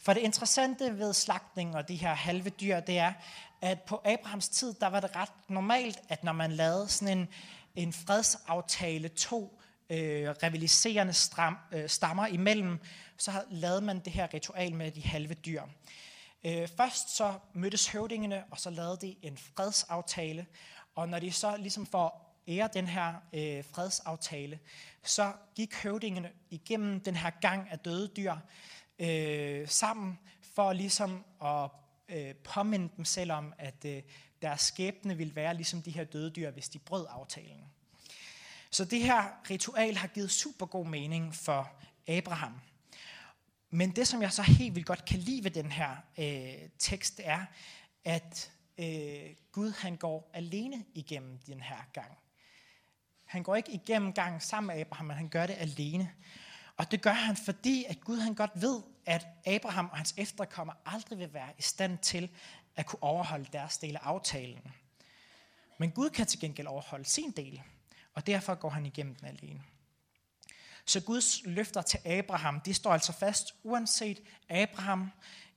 For 0.00 0.12
det 0.12 0.20
interessante 0.20 0.98
ved 0.98 1.12
slagtning 1.12 1.76
og 1.76 1.88
de 1.88 1.96
her 1.96 2.14
halve 2.14 2.50
dyr, 2.50 2.80
det 2.80 2.98
er, 2.98 3.12
at 3.60 3.82
på 3.82 4.00
Abrahams 4.04 4.48
tid, 4.48 4.74
der 4.74 4.86
var 4.86 5.00
det 5.00 5.16
ret 5.16 5.32
normalt, 5.48 6.00
at 6.08 6.24
når 6.24 6.32
man 6.32 6.52
lavede 6.52 6.88
sådan 6.88 7.18
en, 7.18 7.28
en 7.74 7.92
fredsaftale 7.92 9.08
to 9.08 9.60
øh, 9.90 10.34
rivaliserende 10.42 11.12
stram, 11.12 11.56
øh, 11.72 11.88
stammer 11.88 12.26
imellem, 12.26 12.78
så 13.16 13.32
lavede 13.50 13.80
man 13.80 13.98
det 13.98 14.12
her 14.12 14.34
ritual 14.34 14.74
med 14.74 14.90
de 14.90 15.02
halve 15.02 15.34
dyr. 15.34 15.62
Øh, 16.44 16.68
først 16.76 17.16
så 17.16 17.34
mødtes 17.52 17.88
høvdingene, 17.88 18.44
og 18.50 18.60
så 18.60 18.70
lavede 18.70 18.98
de 19.00 19.16
en 19.22 19.38
fredsaftale, 19.38 20.46
og 20.94 21.08
når 21.08 21.18
de 21.18 21.32
så 21.32 21.56
ligesom 21.56 21.86
får 21.86 22.29
ære 22.50 22.68
den 22.74 22.86
her 22.86 23.14
øh, 23.32 23.64
fredsaftale, 23.64 24.58
så 25.02 25.32
gik 25.54 25.74
høvdingene 25.82 26.30
igennem 26.50 27.00
den 27.00 27.16
her 27.16 27.30
gang 27.30 27.70
af 27.70 27.78
døde 27.78 28.08
dyr 28.16 28.34
øh, 28.98 29.68
sammen 29.68 30.18
for 30.54 30.72
ligesom 30.72 31.24
at 31.44 31.70
øh, 32.08 32.34
påminde 32.34 32.88
dem 32.96 33.04
selv 33.04 33.32
om, 33.32 33.52
at 33.58 33.84
øh, 33.84 34.02
deres 34.42 34.60
skæbne 34.60 35.16
ville 35.16 35.36
være 35.36 35.54
ligesom 35.54 35.82
de 35.82 35.90
her 35.90 36.04
døde 36.04 36.30
dyr, 36.30 36.50
hvis 36.50 36.68
de 36.68 36.78
brød 36.78 37.06
aftalen. 37.10 37.64
Så 38.70 38.84
det 38.84 39.02
her 39.02 39.24
ritual 39.50 39.96
har 39.96 40.08
givet 40.08 40.30
super 40.30 40.66
god 40.66 40.86
mening 40.86 41.34
for 41.34 41.72
Abraham. 42.08 42.60
Men 43.70 43.90
det, 43.90 44.08
som 44.08 44.22
jeg 44.22 44.32
så 44.32 44.42
helt 44.42 44.74
vildt 44.74 44.86
godt 44.86 45.04
kan 45.04 45.18
lide 45.18 45.44
ved 45.44 45.50
den 45.50 45.72
her 45.72 45.96
øh, 46.18 46.68
tekst, 46.78 47.20
er, 47.24 47.44
at 48.04 48.52
øh, 48.78 49.34
Gud 49.52 49.72
han 49.72 49.96
går 49.96 50.30
alene 50.34 50.84
igennem 50.94 51.38
den 51.38 51.60
her 51.60 51.88
gang. 51.92 52.19
Han 53.30 53.42
går 53.42 53.56
ikke 53.56 53.72
igennem 53.72 54.12
gangen 54.12 54.40
sammen 54.40 54.66
med 54.66 54.80
Abraham, 54.80 55.06
men 55.06 55.16
han 55.16 55.28
gør 55.28 55.46
det 55.46 55.56
alene. 55.58 56.12
Og 56.76 56.90
det 56.90 57.02
gør 57.02 57.12
han, 57.12 57.36
fordi 57.36 57.84
at 57.88 58.00
Gud 58.00 58.18
han 58.18 58.34
godt 58.34 58.50
ved, 58.54 58.82
at 59.06 59.26
Abraham 59.46 59.88
og 59.90 59.96
hans 59.96 60.14
efterkommer 60.16 60.74
aldrig 60.86 61.18
vil 61.18 61.34
være 61.34 61.48
i 61.58 61.62
stand 61.62 61.98
til 61.98 62.30
at 62.76 62.86
kunne 62.86 63.02
overholde 63.02 63.46
deres 63.52 63.78
del 63.78 63.96
af 63.96 64.00
aftalen. 64.02 64.72
Men 65.78 65.90
Gud 65.90 66.10
kan 66.10 66.26
til 66.26 66.40
gengæld 66.40 66.66
overholde 66.66 67.04
sin 67.04 67.30
del, 67.30 67.62
og 68.14 68.26
derfor 68.26 68.54
går 68.54 68.70
han 68.70 68.86
igennem 68.86 69.14
den 69.14 69.26
alene. 69.26 69.62
Så 70.84 71.00
Guds 71.00 71.40
løfter 71.44 71.82
til 71.82 72.00
Abraham, 72.04 72.60
de 72.60 72.74
står 72.74 72.92
altså 72.92 73.12
fast, 73.12 73.54
uanset 73.62 74.20
Abraham 74.48 75.10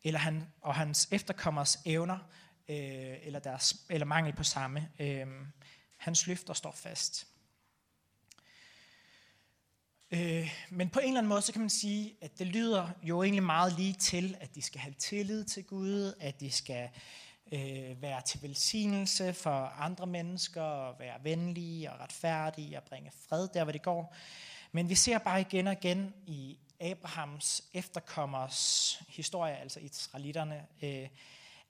eller 0.04 0.20
han, 0.20 0.48
og 0.62 0.76
hans 0.76 1.08
efterkommers 1.12 1.80
evner, 1.86 2.20
øh, 2.70 3.18
eller, 3.22 3.40
deres, 3.40 3.76
eller 3.90 4.06
mangel 4.06 4.34
på 4.34 4.44
samme. 4.44 4.90
Øh, 5.00 5.28
hans 5.98 6.28
løfter 6.28 6.54
står 6.54 6.72
fast. 6.72 7.33
Øh, 10.13 10.54
men 10.69 10.89
på 10.89 10.99
en 10.99 11.08
eller 11.08 11.17
anden 11.17 11.30
måde, 11.30 11.41
så 11.41 11.52
kan 11.52 11.62
man 11.62 11.69
sige, 11.69 12.13
at 12.21 12.39
det 12.39 12.47
lyder 12.47 12.89
jo 13.04 13.23
egentlig 13.23 13.43
meget 13.43 13.73
lige 13.73 13.93
til, 13.93 14.38
at 14.39 14.56
de 14.56 14.62
skal 14.62 14.82
have 14.82 14.93
tillid 14.93 15.43
til 15.43 15.63
Gud, 15.63 16.13
at 16.19 16.39
de 16.39 16.52
skal 16.52 16.89
øh, 17.52 18.02
være 18.02 18.21
til 18.21 18.41
velsignelse 18.41 19.34
for 19.34 19.73
andre 19.80 20.08
mennesker, 20.08 20.62
og 20.62 20.99
være 20.99 21.23
venlige 21.23 21.91
og 21.91 21.99
retfærdige 21.99 22.78
og 22.78 22.84
bringe 22.84 23.12
fred 23.30 23.47
der, 23.54 23.63
hvor 23.63 23.71
det 23.71 23.82
går. 23.82 24.15
Men 24.71 24.89
vi 24.89 24.95
ser 24.95 25.17
bare 25.17 25.41
igen 25.41 25.67
og 25.67 25.73
igen 25.73 26.13
i 26.28 26.58
Abrahams 26.80 27.63
efterkommers 27.73 28.99
historie, 29.10 29.58
altså 29.58 29.80
israelitterne, 29.80 30.65
øh, 30.84 31.08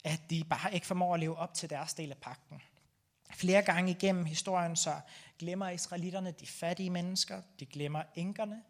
at 0.03 0.21
de 0.29 0.43
bare 0.49 0.73
ikke 0.73 0.88
formår 0.88 1.13
at 1.13 1.19
leve 1.19 1.38
op 1.38 1.53
til 1.53 1.69
deres 1.69 1.93
del 1.93 2.12
af 2.12 2.17
pakten. 2.17 2.62
Flere 3.43 3.62
gange 3.62 3.91
igennem 3.91 4.25
historien 4.25 4.75
så 4.75 4.95
glemmer 5.39 5.69
israelitterne 5.69 6.32
de 6.32 6.47
fattige 6.47 6.89
mennesker, 6.89 7.41
de 7.60 7.65
glemmer 7.65 8.03
enkerne, 8.15 8.63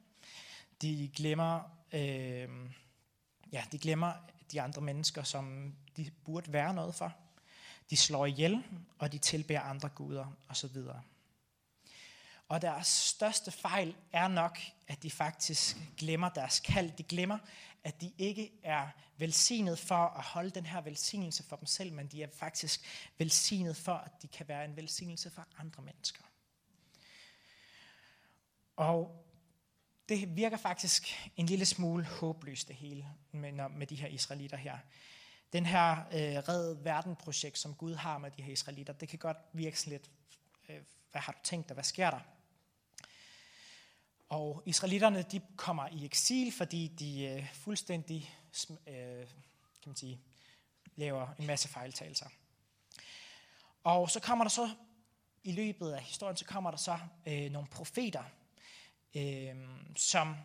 de 0.82 1.12
glemmer, 1.16 1.62
øh, 1.92 2.50
ja, 3.52 3.64
de 3.72 3.78
glemmer 3.78 4.14
de 4.52 4.62
andre 4.62 4.82
mennesker, 4.82 5.24
som 5.24 5.74
de 5.98 6.12
burde 6.26 6.54
være 6.54 6.74
noget 6.74 6.96
for. 6.96 7.14
De 7.90 7.98
slår 7.98 8.26
ihjel, 8.26 8.64
og 9.00 9.12
de 9.12 9.18
tilbærer 9.18 9.62
andre 9.62 9.90
guder 9.90 10.26
osv. 10.50 10.78
Og 12.48 12.62
deres 12.62 12.88
største 12.88 13.52
fejl 13.52 13.96
er 14.12 14.28
nok, 14.28 14.60
at 14.88 15.04
de 15.04 15.12
faktisk 15.12 15.78
glemmer 15.98 16.30
deres 16.30 16.60
kald. 16.60 16.92
De 16.92 17.04
glemmer, 17.04 17.38
at 17.84 18.02
de 18.02 18.14
ikke 18.18 18.52
er 18.64 18.88
velsignet 19.18 19.80
for 19.80 19.96
at 19.96 20.24
holde 20.24 20.50
den 20.50 20.66
her 20.66 20.82
velsignelse 20.82 21.44
for 21.44 21.56
dem 21.56 21.66
selv, 21.66 21.94
men 21.94 22.08
de 22.08 22.24
er 22.24 22.28
faktisk 22.40 23.10
velsignet 23.18 23.78
for, 23.78 23.94
at 23.94 24.22
de 24.22 24.28
kan 24.28 24.48
være 24.48 24.66
en 24.66 24.76
velsignelse 24.76 25.30
for 25.30 25.48
andre 25.60 25.84
mennesker. 25.84 26.24
Og 28.76 29.26
det 30.10 30.36
virker 30.36 30.58
faktisk 30.58 31.32
en 31.36 31.46
lille 31.46 31.66
smule 31.66 32.06
håbløst 32.06 32.68
det 32.68 32.76
hele 32.76 33.08
med, 33.32 33.70
med 33.70 33.88
de 33.88 33.96
her 33.96 34.08
israelitter 34.08 34.58
her. 34.58 34.78
Den 35.54 35.66
her 35.66 35.92
øh, 35.92 36.50
Red 36.50 36.84
Verden-projekt, 36.84 37.58
som 37.58 37.76
Gud 37.76 37.96
har 37.96 38.18
med 38.18 38.32
de 38.32 38.42
her 38.42 38.54
israelitter, 38.54 38.94
det 38.94 39.10
kan 39.10 39.20
godt 39.20 39.38
virke 39.54 39.80
sådan 39.80 39.92
lidt, 39.92 40.12
øh, 40.70 40.82
hvad 41.12 41.22
har 41.22 41.32
du 41.32 41.40
tænkt 41.44 41.70
dig, 41.70 41.74
hvad 41.74 41.84
sker 41.84 42.10
der? 42.10 42.20
Og 44.34 44.64
israelitterne, 44.66 45.22
de 45.22 45.42
kommer 45.56 45.88
i 45.88 46.06
eksil, 46.06 46.52
fordi 46.52 46.88
de 46.88 47.24
øh, 47.26 47.54
fuldstændig 47.54 48.36
øh, 48.88 49.28
kan 49.82 49.86
man 49.86 49.96
sige, 49.96 50.20
laver 50.96 51.28
en 51.40 51.48
masse 51.48 51.68
fejltagelser. 51.68 52.26
Og 53.84 54.10
så 54.10 54.20
kommer 54.20 54.44
der 54.44 54.50
så, 54.50 54.70
i 55.44 55.52
løbet 55.52 55.92
af 55.92 56.02
historien, 56.02 56.38
så 56.38 56.46
kommer 56.46 56.72
der 56.72 56.78
så 56.78 57.00
øh, 57.26 57.52
nogle 57.52 57.68
profeter, 57.68 58.24
øh, 59.16 59.56
som 59.96 60.36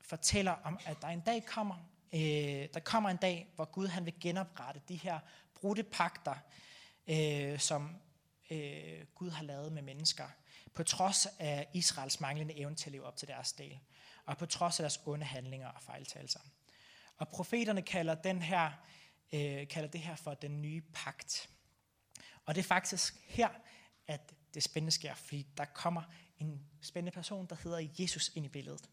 fortæller 0.00 0.52
om, 0.52 0.78
at 0.84 1.02
der 1.02 1.08
en 1.08 1.20
dag 1.20 1.46
kommer, 1.46 1.76
øh, 2.12 2.68
der 2.74 2.80
kommer 2.84 3.10
en 3.10 3.16
dag, 3.16 3.52
hvor 3.54 3.64
Gud 3.64 3.86
han 3.86 4.04
vil 4.04 4.14
genoprette 4.20 4.80
de 4.88 4.96
her 4.96 5.20
brudte 5.54 5.82
pakter, 5.82 6.34
øh, 7.06 7.58
som 7.58 7.96
øh, 8.50 9.04
Gud 9.14 9.30
har 9.30 9.44
lavet 9.44 9.72
med 9.72 9.82
mennesker, 9.82 10.28
på 10.74 10.82
trods 10.82 11.26
af 11.38 11.68
Israels 11.74 12.20
manglende 12.20 12.58
evne 12.58 12.76
til 12.76 12.86
at 12.86 12.92
leve 12.92 13.06
op 13.06 13.16
til 13.16 13.28
deres 13.28 13.52
del, 13.52 13.78
og 14.26 14.38
på 14.38 14.46
trods 14.46 14.80
af 14.80 14.82
deres 14.82 15.00
onde 15.06 15.24
handlinger 15.26 15.68
og 15.68 15.82
fejltagelser. 15.82 16.40
Og 17.16 17.28
profeterne 17.28 17.82
kalder, 17.82 18.14
den 18.14 18.42
her, 18.42 18.70
øh, 19.32 19.68
kalder 19.68 19.88
det 19.88 20.00
her 20.00 20.16
for 20.16 20.34
den 20.34 20.62
nye 20.62 20.82
pagt. 20.94 21.50
Og 22.46 22.54
det 22.54 22.60
er 22.60 22.68
faktisk 22.68 23.14
her, 23.26 23.48
at 24.06 24.34
det 24.54 24.62
spændende 24.62 24.92
sker, 24.92 25.14
fordi 25.14 25.46
der 25.56 25.64
kommer 25.64 26.02
en 26.38 26.60
spændende 26.82 27.14
person, 27.14 27.46
der 27.46 27.56
hedder 27.62 27.88
Jesus 27.98 28.30
ind 28.34 28.46
i 28.46 28.48
billedet. 28.48 28.88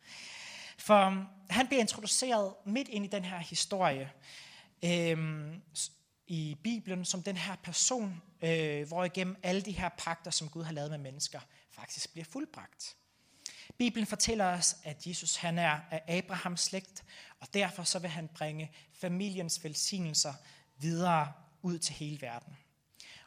For 0.78 1.08
um, 1.08 1.28
han 1.50 1.68
bliver 1.68 1.82
introduceret 1.82 2.54
midt 2.66 2.88
ind 2.88 3.06
i 3.06 3.08
den 3.08 3.26
her 3.26 3.40
historie 3.40 4.12
øh, 4.84 5.54
i 6.28 6.58
Bibelen 6.64 7.06
som 7.06 7.24
den 7.24 7.38
her 7.38 7.56
person, 7.56 8.22
øh, 8.42 8.88
hvor 8.88 9.04
igennem 9.04 9.36
alle 9.44 9.62
de 9.62 9.72
her 9.72 9.90
pakter, 9.98 10.32
som 10.32 10.50
Gud 10.50 10.64
har 10.64 10.74
lavet 10.74 10.90
med 10.90 10.98
mennesker, 10.98 11.40
faktisk 11.70 12.12
bliver 12.12 12.26
fuldbragt. 12.26 12.96
Bibelen 13.78 14.08
fortæller 14.08 14.46
os, 14.46 14.76
at 14.84 15.08
Jesus 15.08 15.36
han 15.36 15.60
er 15.60 15.80
af 15.92 16.18
Abrahams 16.18 16.62
slægt, 16.62 17.04
og 17.40 17.54
derfor 17.54 17.84
så 17.84 18.00
vil 18.00 18.10
han 18.10 18.28
bringe 18.28 18.72
familiens 18.94 19.64
velsignelser 19.64 20.34
videre 20.78 21.34
ud 21.62 21.80
til 21.80 21.96
hele 21.96 22.22
verden. 22.22 22.58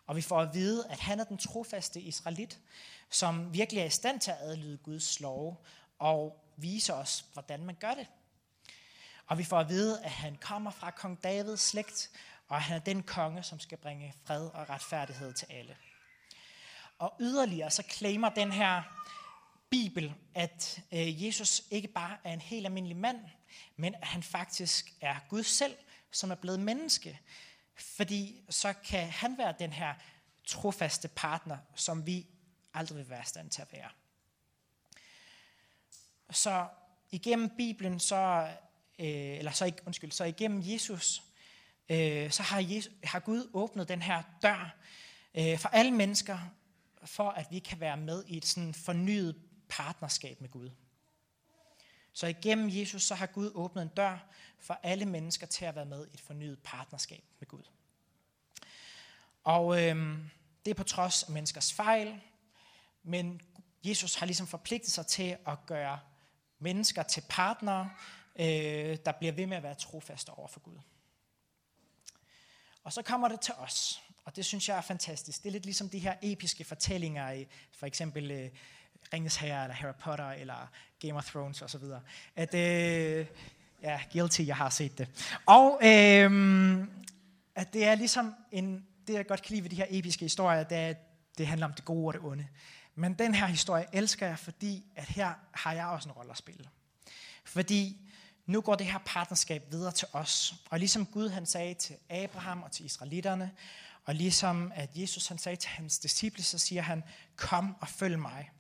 Og 0.07 0.17
vi 0.17 0.23
får 0.23 0.41
at 0.41 0.55
vide, 0.55 0.87
at 0.91 1.01
han 1.01 1.21
er 1.21 1.25
den 1.25 1.39
trofaste 1.39 2.01
israelit, 2.01 2.59
som 3.11 3.55
virkelig 3.55 3.81
er 3.81 3.85
i 3.85 3.91
stand 3.91 4.21
til 4.21 4.31
at 4.31 4.37
adlyde 4.41 4.79
Guds 4.79 5.21
lov 5.21 5.65
og 5.99 6.45
vise 6.57 6.95
os, 6.95 7.25
hvordan 7.33 7.65
man 7.65 7.75
gør 7.75 7.95
det. 7.95 8.07
Og 9.27 9.39
vi 9.39 9.45
får 9.45 9.59
at 9.59 9.69
vide, 9.69 10.05
at 10.05 10.11
han 10.11 10.37
kommer 10.41 10.71
fra 10.71 10.91
kong 10.91 11.23
Davids 11.23 11.61
slægt, 11.61 12.11
og 12.51 12.63
han 12.63 12.77
er 12.77 12.81
den 12.81 13.03
konge, 13.03 13.43
som 13.43 13.61
skal 13.61 13.79
bringe 13.79 14.15
fred 14.25 14.47
og 14.47 14.69
retfærdighed 14.71 15.33
til 15.33 15.47
alle. 15.51 15.77
Og 16.99 17.15
yderligere 17.21 17.71
så 17.71 17.83
claimer 17.91 18.29
den 18.29 18.53
her 18.53 18.83
Bibel, 19.71 20.15
at 20.35 20.83
øh, 20.93 21.25
Jesus 21.25 21.63
ikke 21.71 21.89
bare 21.89 22.17
er 22.25 22.33
en 22.33 22.41
helt 22.41 22.67
almindelig 22.67 22.97
mand, 22.97 23.21
men 23.77 23.95
at 23.95 24.07
han 24.07 24.23
faktisk 24.23 24.93
er 25.01 25.17
Gud 25.29 25.43
selv, 25.43 25.77
som 26.11 26.31
er 26.31 26.35
blevet 26.35 26.61
menneske. 26.61 27.21
Fordi 27.75 28.43
så 28.49 28.73
kan 28.73 29.09
han 29.09 29.39
være 29.39 29.55
den 29.59 29.73
her 29.73 29.95
trofaste 30.47 31.09
partner, 31.09 31.59
som 31.75 32.07
vi 32.07 32.27
aldrig 32.75 32.99
vil 32.99 33.11
være 33.11 33.23
i 33.23 33.27
stand 33.27 33.51
til 33.51 33.63
at 33.63 33.73
være. 33.73 33.89
Så 36.31 36.69
igennem 37.11 37.51
Bibelen, 37.57 38.01
så, 38.01 38.49
øh, 38.99 39.39
eller 39.39 39.53
så, 39.53 39.73
undskyld, 39.87 40.11
så 40.11 40.25
igennem 40.25 40.63
Jesus, 40.65 41.23
øh, 41.91 42.31
så 42.31 42.43
har, 42.43 42.61
Jesus, 42.61 42.93
har 43.05 43.21
Gud 43.21 43.51
åbnet 43.53 43.89
den 43.89 44.03
her 44.03 44.23
dør 44.43 44.77
øh, 45.35 45.59
for 45.59 45.69
alle 45.69 45.91
mennesker, 45.91 46.39
for 47.05 47.31
at 47.31 47.47
vi 47.51 47.59
kan 47.59 47.81
være 47.81 47.97
med 47.97 48.25
i 48.27 48.37
et 48.37 48.47
sådan 48.47 48.75
fornyet 48.75 49.37
partnerskab 49.69 50.41
med 50.41 50.49
Gud. 50.49 50.71
Så 52.13 52.27
igennem 52.27 52.69
Jesus, 52.73 53.03
så 53.03 53.15
har 53.15 53.27
Gud 53.27 53.51
åbnet 53.55 53.83
en 53.83 53.89
dør 53.89 54.27
for 54.59 54.81
alle 54.83 55.07
mennesker 55.07 55.47
til 55.47 55.65
at 55.65 55.77
være 55.77 55.85
med 55.85 56.07
i 56.07 56.11
et 56.15 56.21
fornyet 56.21 56.59
partnerskab 56.65 57.25
med 57.39 57.49
Gud. 57.49 57.63
Og 59.45 59.83
øh, 59.83 60.19
det 60.65 60.71
er 60.71 60.75
på 60.75 60.85
trods 60.85 61.23
af 61.23 61.31
menneskers 61.31 61.73
fejl, 61.73 62.21
men 63.03 63.41
Jesus 63.85 64.15
har 64.15 64.27
ligesom 64.27 64.47
forpligtet 64.47 64.93
sig 64.93 65.07
til 65.07 65.37
at 65.47 65.67
gøre 65.67 65.99
mennesker 66.59 67.03
til 67.03 67.23
partnere, 67.29 67.91
øh, 68.37 68.97
der 69.05 69.13
bliver 69.19 69.33
ved 69.33 69.47
med 69.47 69.57
at 69.57 69.63
være 69.63 69.75
trofaste 69.75 70.31
over 70.31 70.49
for 70.49 70.61
Gud. 70.61 70.79
Og 72.85 72.93
så 72.93 73.03
kommer 73.03 73.29
det 73.29 73.41
til 73.41 73.55
os, 73.55 74.03
og 74.25 74.37
det 74.37 74.45
synes 74.45 74.69
jeg 74.69 74.77
er 74.77 74.81
fantastisk. 74.81 75.43
Det 75.43 75.49
er 75.49 75.53
lidt 75.53 75.65
ligesom 75.65 75.89
de 75.89 75.99
her 75.99 76.15
episke 76.23 76.65
fortællinger 76.65 77.31
i 77.31 77.47
for 77.73 77.87
eksempel 77.87 78.31
øh, 78.31 78.51
Ringens 79.13 79.37
Herre, 79.37 79.63
eller 79.63 79.75
Harry 79.75 79.95
Potter, 80.01 80.31
eller 80.31 80.71
Game 81.01 81.15
of 81.15 81.27
Thrones 81.27 81.63
osv. 81.63 81.83
At, 82.37 82.55
øh, 82.55 83.27
ja, 83.83 84.01
guilty, 84.13 84.41
jeg 84.47 84.57
har 84.57 84.71
set 84.71 84.99
det. 84.99 85.09
Og 85.47 85.81
øh, 85.83 86.87
at 87.55 87.73
det 87.73 87.85
er 87.85 87.95
ligesom 87.95 88.35
en, 88.53 88.87
det 89.07 89.15
jeg 89.15 89.27
godt 89.27 89.43
kan 89.43 89.51
lide 89.55 89.63
ved 89.63 89.71
de 89.71 89.77
her 89.77 89.87
episke 89.91 90.25
historier, 90.25 90.63
det 90.63 90.79
er, 90.79 90.89
at 90.89 90.97
det 91.39 91.47
handler 91.47 91.67
om 91.67 91.73
det 91.73 91.85
gode 91.85 92.07
og 92.07 92.13
det 92.13 92.23
onde. 92.23 92.47
Men 92.95 93.15
den 93.15 93.35
her 93.35 93.47
historie 93.47 93.87
elsker 93.93 94.27
jeg, 94.27 94.39
fordi 94.39 94.85
at 94.97 95.09
her 95.09 95.33
har 95.53 95.73
jeg 95.73 95.87
også 95.87 96.09
en 96.09 96.13
rolle 96.13 96.31
at 96.31 96.39
spille. 96.39 96.65
Fordi 97.45 97.97
nu 98.47 98.61
går 98.61 98.75
det 98.75 98.87
her 98.87 98.99
partnerskab 99.07 99.71
videre 99.71 99.93
til 99.93 100.09
os. 100.13 100.55
Og 100.71 100.79
ligesom 100.79 101.07
Gud 101.07 101.29
han 101.29 101.47
sagde 101.47 101.75
til 101.75 101.97
Abraham 102.09 102.63
og 102.63 102.73
til 102.73 102.85
israelitterne, 102.85 103.51
og 104.05 104.15
ligesom 104.15 104.73
at 104.75 104.91
Jesus 104.95 105.27
han 105.27 105.39
sagde 105.39 105.57
til 105.57 105.71
hans 105.71 105.99
disciple, 105.99 106.45
så 106.45 106.59
siger 106.59 106.83
han, 106.83 107.03
kom 107.37 107.77
og 107.81 107.89
følg 107.89 108.19
mig. 108.19 108.51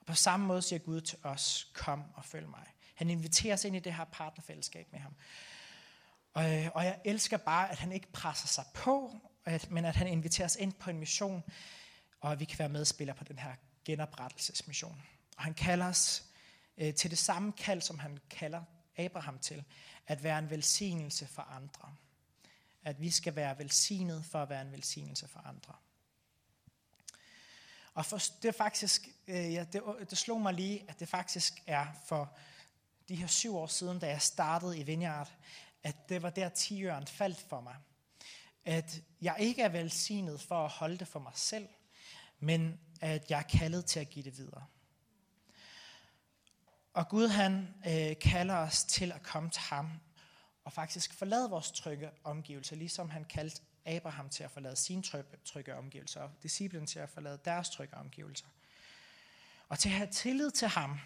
Og 0.00 0.06
på 0.06 0.14
samme 0.14 0.46
måde 0.46 0.62
siger 0.62 0.78
Gud 0.78 1.00
til 1.00 1.18
os, 1.22 1.70
kom 1.74 2.04
og 2.14 2.24
følg 2.24 2.48
mig. 2.48 2.66
Han 2.94 3.10
inviterer 3.10 3.54
os 3.54 3.64
ind 3.64 3.76
i 3.76 3.78
det 3.78 3.94
her 3.94 4.04
partnerfællesskab 4.04 4.92
med 4.92 5.00
ham. 5.00 5.14
Og, 6.34 6.44
og 6.74 6.84
jeg 6.84 6.98
elsker 7.04 7.36
bare, 7.36 7.70
at 7.70 7.78
han 7.78 7.92
ikke 7.92 8.12
presser 8.12 8.48
sig 8.48 8.64
på, 8.74 9.20
at, 9.44 9.70
men 9.70 9.84
at 9.84 9.96
han 9.96 10.06
inviterer 10.06 10.46
os 10.46 10.56
ind 10.56 10.72
på 10.72 10.90
en 10.90 10.98
mission, 10.98 11.42
og 12.20 12.32
at 12.32 12.40
vi 12.40 12.44
kan 12.44 12.58
være 12.58 12.68
medspillere 12.68 13.16
på 13.16 13.24
den 13.24 13.38
her 13.38 13.54
genoprettelsesmission. 13.84 15.02
Og 15.36 15.44
han 15.44 15.54
kalder 15.54 15.86
os 15.86 16.24
øh, 16.80 16.94
til 16.94 17.10
det 17.10 17.18
samme 17.18 17.52
kald, 17.52 17.82
som 17.82 17.98
han 17.98 18.18
kalder 18.30 18.62
Abraham 18.96 19.38
til, 19.38 19.64
at 20.06 20.22
være 20.22 20.38
en 20.38 20.50
velsignelse 20.50 21.26
for 21.26 21.42
andre. 21.42 21.94
At 22.84 23.00
vi 23.00 23.10
skal 23.10 23.36
være 23.36 23.58
velsignet 23.58 24.24
for 24.24 24.42
at 24.42 24.48
være 24.48 24.62
en 24.62 24.72
velsignelse 24.72 25.28
for 25.28 25.40
andre. 25.40 25.74
Og 27.94 28.06
for, 28.06 28.18
det, 28.42 28.48
er 28.48 28.52
faktisk, 28.52 29.08
øh, 29.26 29.54
ja, 29.54 29.64
det, 29.72 29.82
det 30.10 30.18
slog 30.18 30.40
mig 30.40 30.54
lige, 30.54 30.84
at 30.88 31.00
det 31.00 31.08
faktisk 31.08 31.62
er 31.66 31.86
for 32.06 32.36
de 33.08 33.16
her 33.16 33.26
syv 33.26 33.56
år 33.56 33.66
siden, 33.66 33.98
da 33.98 34.08
jeg 34.08 34.22
startede 34.22 34.78
i 34.78 34.82
Vineyard, 34.82 35.32
at 35.82 36.08
det 36.08 36.22
var 36.22 36.30
der 36.30 36.48
tiøren 36.48 37.06
faldt 37.06 37.40
for 37.40 37.60
mig. 37.60 37.76
At 38.64 39.02
jeg 39.22 39.36
ikke 39.38 39.62
er 39.62 39.68
velsignet 39.68 40.40
for 40.40 40.64
at 40.64 40.70
holde 40.70 40.98
det 40.98 41.08
for 41.08 41.18
mig 41.18 41.32
selv, 41.34 41.68
men 42.38 42.80
at 43.00 43.30
jeg 43.30 43.38
er 43.38 43.58
kaldet 43.58 43.84
til 43.84 44.00
at 44.00 44.10
give 44.10 44.24
det 44.24 44.38
videre. 44.38 44.66
Og 46.92 47.08
Gud 47.08 47.28
han 47.28 47.74
øh, 47.86 48.18
kalder 48.18 48.56
os 48.56 48.84
til 48.84 49.12
at 49.12 49.22
komme 49.22 49.50
til 49.50 49.62
ham 49.62 49.90
og 50.64 50.72
faktisk 50.72 51.14
forlade 51.14 51.50
vores 51.50 51.70
trygge 51.70 52.10
omgivelser, 52.24 52.76
ligesom 52.76 53.10
han 53.10 53.24
kaldte 53.24 53.62
Abraham 53.86 54.28
til 54.28 54.44
at 54.44 54.50
forlade 54.50 54.76
sine 54.76 55.02
trygge 55.44 55.74
omgivelser, 55.74 56.20
og 56.20 56.30
disciplen 56.42 56.86
til 56.86 56.98
at 56.98 57.08
forlade 57.08 57.38
deres 57.44 57.70
trygge 57.70 57.96
omgivelser. 57.96 58.46
Og 59.68 59.78
til 59.78 59.88
at 59.88 59.94
have 59.94 60.10
tillid 60.10 60.50
til 60.50 60.68
ham, 60.68 61.00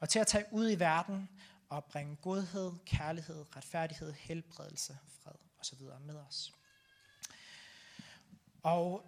og 0.00 0.08
til 0.08 0.18
at 0.18 0.26
tage 0.26 0.44
ud 0.50 0.70
i 0.70 0.78
verden 0.78 1.28
og 1.68 1.84
bringe 1.84 2.16
godhed, 2.16 2.72
kærlighed, 2.86 3.56
retfærdighed, 3.56 4.12
helbredelse, 4.12 4.98
fred 5.22 5.34
osv. 5.60 5.80
med 6.06 6.16
os. 6.16 6.52
Og 8.62 9.06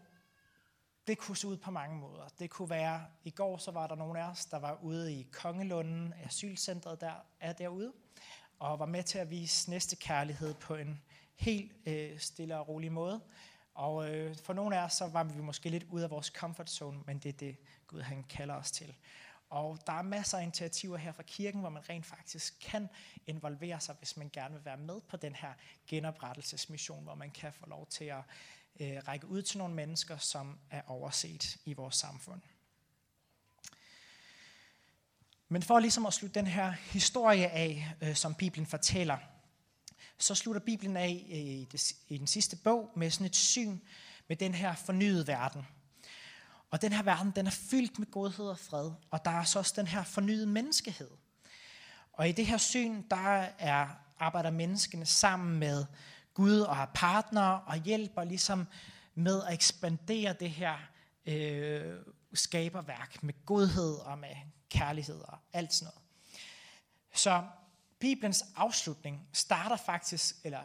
det 1.07 1.19
kunne 1.19 1.37
se 1.37 1.47
ud 1.47 1.57
på 1.57 1.71
mange 1.71 1.97
måder. 1.97 2.29
Det 2.39 2.51
kunne 2.51 2.71
være, 2.71 3.07
i 3.25 3.31
går 3.31 3.57
så 3.57 3.71
var 3.71 3.87
der 3.87 3.95
nogle 3.95 4.21
af 4.21 4.31
os, 4.31 4.45
der 4.45 4.59
var 4.59 4.79
ude 4.83 5.15
i 5.15 5.29
Kongelunden, 5.33 6.15
asylcentret 6.25 7.01
der 7.01 7.13
er 7.41 7.53
derude, 7.53 7.93
og 8.59 8.79
var 8.79 8.87
med 8.87 9.03
til 9.03 9.19
at 9.19 9.31
vise 9.31 9.71
næste 9.71 9.97
kærlighed 9.97 10.55
på 10.55 10.75
en 10.75 11.03
helt 11.35 11.73
øh, 11.87 12.19
stille 12.19 12.59
og 12.59 12.69
rolig 12.69 12.93
måde, 12.93 13.21
Og 13.75 14.11
øh, 14.11 14.37
for 14.37 14.53
nogle 14.53 14.79
af 14.79 14.85
os, 14.85 14.93
så 14.93 15.07
var 15.07 15.25
vi 15.25 15.41
måske 15.41 15.69
lidt 15.69 15.85
ude 15.91 16.05
af 16.05 16.11
vores 16.11 16.27
comfort 16.27 16.71
zone, 16.71 17.01
men 17.07 17.19
det 17.19 17.29
er 17.29 17.33
det, 17.33 17.57
Gud 17.87 18.01
han 18.01 18.25
kalder 18.25 18.55
os 18.55 18.71
til. 18.71 18.95
Og 19.51 19.79
der 19.87 19.93
er 19.93 20.03
masser 20.03 20.39
af 20.39 20.43
initiativer 20.43 20.97
her 20.97 21.13
fra 21.13 21.23
kirken, 21.23 21.61
hvor 21.61 21.71
man 21.71 21.89
rent 21.89 22.07
faktisk 22.07 22.55
kan 22.61 22.89
involvere 23.27 23.81
sig, 23.81 23.95
hvis 23.99 24.17
man 24.17 24.31
gerne 24.33 24.55
vil 24.55 24.65
være 24.65 24.77
med 24.77 25.01
på 25.01 25.17
den 25.17 25.35
her 25.35 25.53
genoprettelsesmission, 25.87 27.05
hvor 27.05 27.15
man 27.15 27.31
kan 27.31 27.53
få 27.53 27.69
lov 27.69 27.87
til 27.87 28.05
at 28.05 28.23
øh, 28.81 28.99
række 29.09 29.27
ud 29.27 29.43
til 29.43 29.59
nogle 29.59 29.75
mennesker, 29.75 30.17
som 30.17 30.59
er 30.71 30.83
overset 30.87 31.57
i 31.65 31.73
vores 31.73 31.97
samfund. 31.97 32.41
Men 35.49 35.63
for 35.63 35.79
ligesom 35.79 36.07
at 36.07 36.15
slutte 36.15 36.35
den 36.35 36.47
her 36.47 36.71
historie 36.71 37.49
af, 37.49 37.95
øh, 38.01 38.15
som 38.15 38.35
Bibelen 38.35 38.67
fortæller, 38.67 39.19
så 40.19 40.35
slutter 40.35 40.61
Bibelen 40.61 40.97
af 40.97 41.27
øh, 41.31 41.39
i, 41.39 41.69
det, 41.73 41.93
i 42.09 42.19
den 42.19 42.27
sidste 42.27 42.57
bog 42.57 42.91
med 42.97 43.11
sådan 43.11 43.27
et 43.27 43.37
syn 43.37 43.79
med 44.29 44.37
den 44.37 44.55
her 44.55 44.75
fornyede 44.75 45.27
verden. 45.27 45.67
Og 46.71 46.83
den 46.83 46.93
her 46.93 47.03
verden, 47.03 47.33
den 47.37 47.47
er 47.47 47.51
fyldt 47.51 47.99
med 47.99 48.11
godhed 48.11 48.47
og 48.47 48.59
fred, 48.59 48.91
og 49.11 49.25
der 49.25 49.31
er 49.31 49.45
så 49.45 49.59
også 49.59 49.73
den 49.77 49.87
her 49.87 50.05
fornyede 50.05 50.47
menneskehed. 50.47 51.11
Og 52.13 52.29
i 52.29 52.33
det 52.33 52.47
her 52.47 52.59
syn, 52.59 53.03
der 53.11 53.47
er, 53.59 53.89
arbejder 54.19 54.51
menneskene 54.51 55.07
sammen 55.07 55.59
med 55.59 55.85
Gud 56.35 56.61
og 56.61 56.77
har 56.77 56.91
partnere 56.95 57.61
og 57.61 57.77
hjælper 57.77 58.25
ligesom 58.25 58.67
med 59.15 59.43
at 59.45 59.55
ekspandere 59.55 60.33
det 60.41 60.51
her 60.51 60.77
øh, 61.27 61.97
skaberværk 62.35 63.23
med 63.23 63.35
godhed 63.47 63.95
og 63.95 64.19
med 64.19 64.37
kærlighed 64.71 65.21
og 65.21 65.39
alt 65.53 65.73
sådan 65.75 65.93
noget. 65.93 66.03
Så 67.15 67.45
Bibelens 67.99 68.45
afslutning 68.57 69.29
starter 69.33 69.77
faktisk, 69.77 70.37
eller 70.45 70.61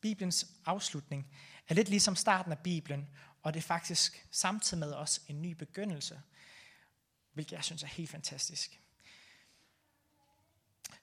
Bibelens 0.00 0.46
afslutning 0.66 1.26
er 1.68 1.74
lidt 1.74 1.88
ligesom 1.88 2.16
starten 2.16 2.52
af 2.52 2.58
Bibelen, 2.58 3.08
og 3.42 3.54
det 3.54 3.60
er 3.60 3.66
faktisk 3.66 4.26
samtidig 4.30 4.78
med 4.78 4.92
også 4.92 5.20
en 5.28 5.42
ny 5.42 5.52
begyndelse, 5.52 6.20
hvilket 7.32 7.52
jeg 7.52 7.64
synes 7.64 7.82
er 7.82 7.86
helt 7.86 8.10
fantastisk. 8.10 8.80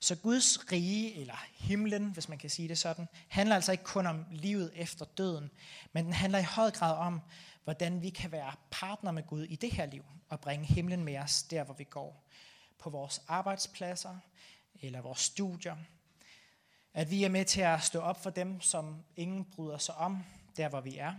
Så 0.03 0.15
Guds 0.15 0.71
rige, 0.71 1.15
eller 1.15 1.45
himlen, 1.53 2.05
hvis 2.05 2.29
man 2.29 2.37
kan 2.37 2.49
sige 2.49 2.67
det 2.67 2.77
sådan, 2.77 3.07
handler 3.27 3.55
altså 3.55 3.71
ikke 3.71 3.83
kun 3.83 4.07
om 4.07 4.25
livet 4.31 4.71
efter 4.75 5.05
døden, 5.05 5.51
men 5.93 6.05
den 6.05 6.13
handler 6.13 6.39
i 6.39 6.43
høj 6.43 6.71
grad 6.71 6.97
om, 6.97 7.21
hvordan 7.63 8.01
vi 8.01 8.09
kan 8.09 8.31
være 8.31 8.53
partner 8.71 9.11
med 9.11 9.23
Gud 9.27 9.43
i 9.43 9.55
det 9.55 9.71
her 9.71 9.85
liv, 9.85 10.03
og 10.29 10.39
bringe 10.39 10.65
himlen 10.65 11.03
med 11.03 11.17
os 11.17 11.43
der, 11.43 11.63
hvor 11.63 11.73
vi 11.73 11.83
går. 11.83 12.27
På 12.79 12.89
vores 12.89 13.21
arbejdspladser, 13.27 14.17
eller 14.79 15.01
vores 15.01 15.19
studier. 15.19 15.75
At 16.93 17.11
vi 17.11 17.23
er 17.23 17.29
med 17.29 17.45
til 17.45 17.61
at 17.61 17.83
stå 17.83 17.99
op 17.99 18.23
for 18.23 18.29
dem, 18.29 18.61
som 18.61 19.03
ingen 19.15 19.45
bryder 19.45 19.77
sig 19.77 19.95
om, 19.95 20.23
der 20.57 20.69
hvor 20.69 20.81
vi 20.81 20.97
er. 20.97 21.13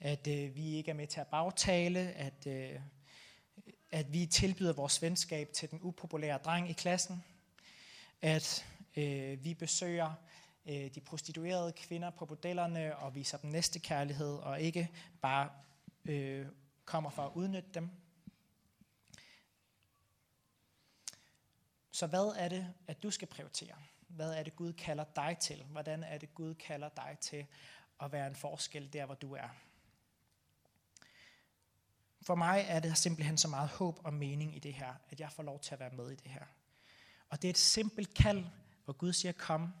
At 0.00 0.26
øh, 0.26 0.56
vi 0.56 0.74
ikke 0.74 0.90
er 0.90 0.94
med 0.94 1.06
til 1.06 1.20
at 1.20 1.26
bagtale, 1.26 2.00
at, 2.00 2.46
øh, 2.46 2.80
at 3.90 4.12
vi 4.12 4.26
tilbyder 4.26 4.72
vores 4.72 5.02
venskab 5.02 5.52
til 5.52 5.70
den 5.70 5.78
upopulære 5.82 6.38
dreng 6.38 6.70
i 6.70 6.72
klassen. 6.72 7.24
At 8.22 8.66
øh, 8.96 9.44
vi 9.44 9.54
besøger 9.54 10.12
øh, 10.66 10.94
de 10.94 11.00
prostituerede 11.00 11.72
kvinder 11.72 12.10
på 12.10 12.26
bordellerne 12.26 12.96
og 12.96 13.14
viser 13.14 13.38
dem 13.38 13.50
næste 13.50 13.78
kærlighed, 13.78 14.34
og 14.34 14.60
ikke 14.60 14.90
bare 15.20 15.50
øh, 16.04 16.46
kommer 16.84 17.10
for 17.10 17.22
at 17.22 17.32
udnytte 17.34 17.70
dem. 17.74 17.90
Så 21.90 22.06
hvad 22.06 22.34
er 22.36 22.48
det, 22.48 22.74
at 22.86 23.02
du 23.02 23.10
skal 23.10 23.28
prioritere? 23.28 23.74
Hvad 24.08 24.32
er 24.32 24.42
det, 24.42 24.56
Gud 24.56 24.72
kalder 24.72 25.04
dig 25.16 25.36
til? 25.40 25.64
Hvordan 25.64 26.02
er 26.02 26.18
det, 26.18 26.34
Gud 26.34 26.54
kalder 26.54 26.88
dig 26.88 27.16
til 27.20 27.46
at 28.00 28.12
være 28.12 28.26
en 28.26 28.36
forskel 28.36 28.92
der, 28.92 29.06
hvor 29.06 29.14
du 29.14 29.34
er? 29.34 29.48
For 32.22 32.34
mig 32.34 32.64
er 32.68 32.80
det 32.80 32.98
simpelthen 32.98 33.38
så 33.38 33.48
meget 33.48 33.68
håb 33.68 34.00
og 34.04 34.14
mening 34.14 34.56
i 34.56 34.58
det 34.58 34.74
her, 34.74 34.94
at 35.10 35.20
jeg 35.20 35.32
får 35.32 35.42
lov 35.42 35.60
til 35.60 35.74
at 35.74 35.80
være 35.80 35.90
med 35.90 36.10
i 36.10 36.14
det 36.14 36.30
her. 36.30 36.44
Og 37.28 37.42
det 37.42 37.48
er 37.48 37.52
et 37.52 37.58
simpelt 37.58 38.14
kald, 38.14 38.44
hvor 38.84 38.92
Gud 38.92 39.12
siger, 39.12 39.32
kom. 39.32 39.72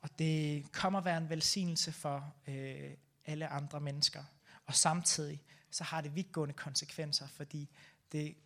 Og 0.00 0.18
det 0.18 0.72
kommer 0.72 0.98
at 0.98 1.04
være 1.04 1.18
en 1.18 1.28
velsignelse 1.28 1.92
for 1.92 2.34
øh, 2.48 2.90
alle 3.24 3.48
andre 3.48 3.80
mennesker. 3.80 4.24
Og 4.66 4.74
samtidig 4.74 5.42
så 5.70 5.84
har 5.84 6.00
det 6.00 6.14
vidtgående 6.14 6.54
konsekvenser, 6.54 7.26
fordi 7.26 7.70
det 8.12 8.36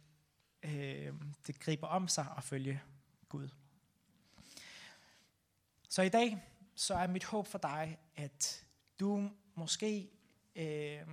øh, 0.64 1.14
det 1.46 1.60
griber 1.60 1.86
om 1.86 2.08
sig 2.08 2.26
at 2.36 2.44
følge 2.44 2.82
Gud. 3.28 3.48
Så 5.88 6.02
i 6.02 6.08
dag, 6.08 6.42
så 6.74 6.94
er 6.94 7.06
mit 7.06 7.24
håb 7.24 7.46
for 7.46 7.58
dig, 7.58 7.98
at 8.16 8.64
du 9.00 9.30
måske, 9.54 10.10
øh, 10.56 11.06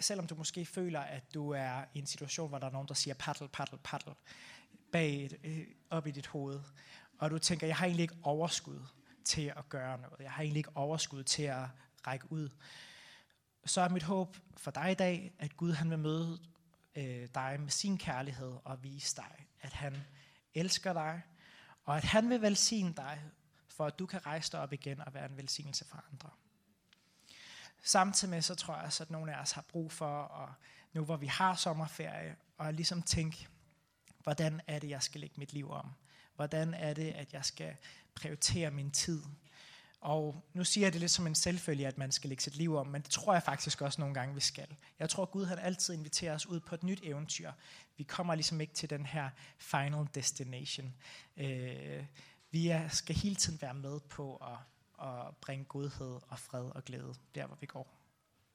selvom 0.00 0.26
du 0.26 0.34
måske 0.34 0.66
føler, 0.66 1.00
at 1.00 1.34
du 1.34 1.50
er 1.50 1.84
i 1.94 1.98
en 1.98 2.06
situation, 2.06 2.48
hvor 2.48 2.58
der 2.58 2.66
er 2.66 2.70
nogen, 2.70 2.88
der 2.88 2.94
siger 2.94 3.14
paddle, 3.14 3.48
paddle, 3.48 3.78
paddle, 3.78 4.14
bag, 4.92 5.30
øh, 5.44 5.66
op 5.90 6.06
i 6.06 6.10
dit 6.10 6.26
hoved, 6.26 6.60
og 7.18 7.30
du 7.30 7.38
tænker, 7.38 7.66
jeg 7.66 7.76
har 7.76 7.86
egentlig 7.86 8.02
ikke 8.02 8.16
overskud 8.22 8.80
til 9.24 9.52
at 9.56 9.68
gøre 9.68 9.98
noget. 9.98 10.20
Jeg 10.20 10.32
har 10.32 10.42
egentlig 10.42 10.60
ikke 10.60 10.76
overskud 10.76 11.22
til 11.22 11.42
at 11.42 11.66
række 12.06 12.32
ud. 12.32 12.48
Så 13.64 13.80
er 13.80 13.88
mit 13.88 14.02
håb 14.02 14.36
for 14.56 14.70
dig 14.70 14.90
i 14.90 14.94
dag, 14.94 15.32
at 15.38 15.56
Gud 15.56 15.72
han 15.72 15.90
vil 15.90 15.98
møde 15.98 16.40
øh, 16.96 17.28
dig 17.34 17.56
med 17.60 17.70
sin 17.70 17.98
kærlighed 17.98 18.56
og 18.64 18.82
vise 18.82 19.16
dig, 19.16 19.46
at 19.60 19.72
han 19.72 19.96
elsker 20.54 20.92
dig, 20.92 21.22
og 21.84 21.96
at 21.96 22.04
han 22.04 22.30
vil 22.30 22.42
velsigne 22.42 22.94
dig, 22.96 23.22
for 23.68 23.86
at 23.86 23.98
du 23.98 24.06
kan 24.06 24.26
rejse 24.26 24.52
dig 24.52 24.60
op 24.60 24.72
igen 24.72 25.00
og 25.00 25.14
være 25.14 25.30
en 25.30 25.36
velsignelse 25.36 25.84
for 25.84 26.04
andre. 26.12 26.30
Samtidig 27.82 28.30
med, 28.30 28.42
så 28.42 28.54
tror 28.54 28.76
jeg 28.76 28.84
også, 28.84 29.02
at 29.02 29.10
nogle 29.10 29.36
af 29.36 29.40
os 29.42 29.52
har 29.52 29.62
brug 29.62 29.92
for, 29.92 30.22
at 30.24 30.48
nu 30.92 31.04
hvor 31.04 31.16
vi 31.16 31.26
har 31.26 31.54
sommerferie, 31.54 32.36
og 32.58 32.74
ligesom 32.74 33.02
tænke, 33.02 33.48
hvordan 34.22 34.60
er 34.66 34.78
det, 34.78 34.90
jeg 34.90 35.02
skal 35.02 35.20
lægge 35.20 35.34
mit 35.38 35.52
liv 35.52 35.70
om? 35.70 35.86
Hvordan 36.36 36.74
er 36.74 36.94
det, 36.94 37.12
at 37.12 37.32
jeg 37.32 37.44
skal 37.44 37.76
prioritere 38.14 38.70
min 38.70 38.90
tid? 38.90 39.22
Og 40.00 40.44
nu 40.52 40.64
siger 40.64 40.84
jeg 40.84 40.92
det 40.92 41.00
lidt 41.00 41.10
som 41.10 41.26
en 41.26 41.34
selvfølge, 41.34 41.86
at 41.86 41.98
man 41.98 42.12
skal 42.12 42.28
lægge 42.28 42.42
sit 42.42 42.56
liv 42.56 42.76
om, 42.76 42.86
men 42.86 43.02
det 43.02 43.10
tror 43.10 43.32
jeg 43.32 43.42
faktisk 43.42 43.80
også 43.82 44.00
nogle 44.00 44.14
gange, 44.14 44.34
vi 44.34 44.40
skal. 44.40 44.76
Jeg 44.98 45.10
tror, 45.10 45.24
Gud 45.24 45.46
han 45.46 45.58
altid 45.58 45.94
inviterer 45.94 46.34
os 46.34 46.46
ud 46.46 46.60
på 46.60 46.74
et 46.74 46.82
nyt 46.82 47.00
eventyr. 47.02 47.52
Vi 47.96 48.04
kommer 48.04 48.34
ligesom 48.34 48.60
ikke 48.60 48.74
til 48.74 48.90
den 48.90 49.06
her 49.06 49.30
final 49.58 50.06
destination. 50.14 50.94
Øh, 51.36 52.04
vi 52.50 52.72
skal 52.88 53.16
hele 53.16 53.34
tiden 53.34 53.62
være 53.62 53.74
med 53.74 54.00
på 54.00 54.36
at, 54.36 54.58
at 55.06 55.36
bringe 55.40 55.64
godhed 55.64 56.20
og 56.28 56.38
fred 56.38 56.64
og 56.64 56.84
glæde 56.84 57.14
der, 57.34 57.46
hvor 57.46 57.56
vi 57.60 57.66
går. 57.66 57.99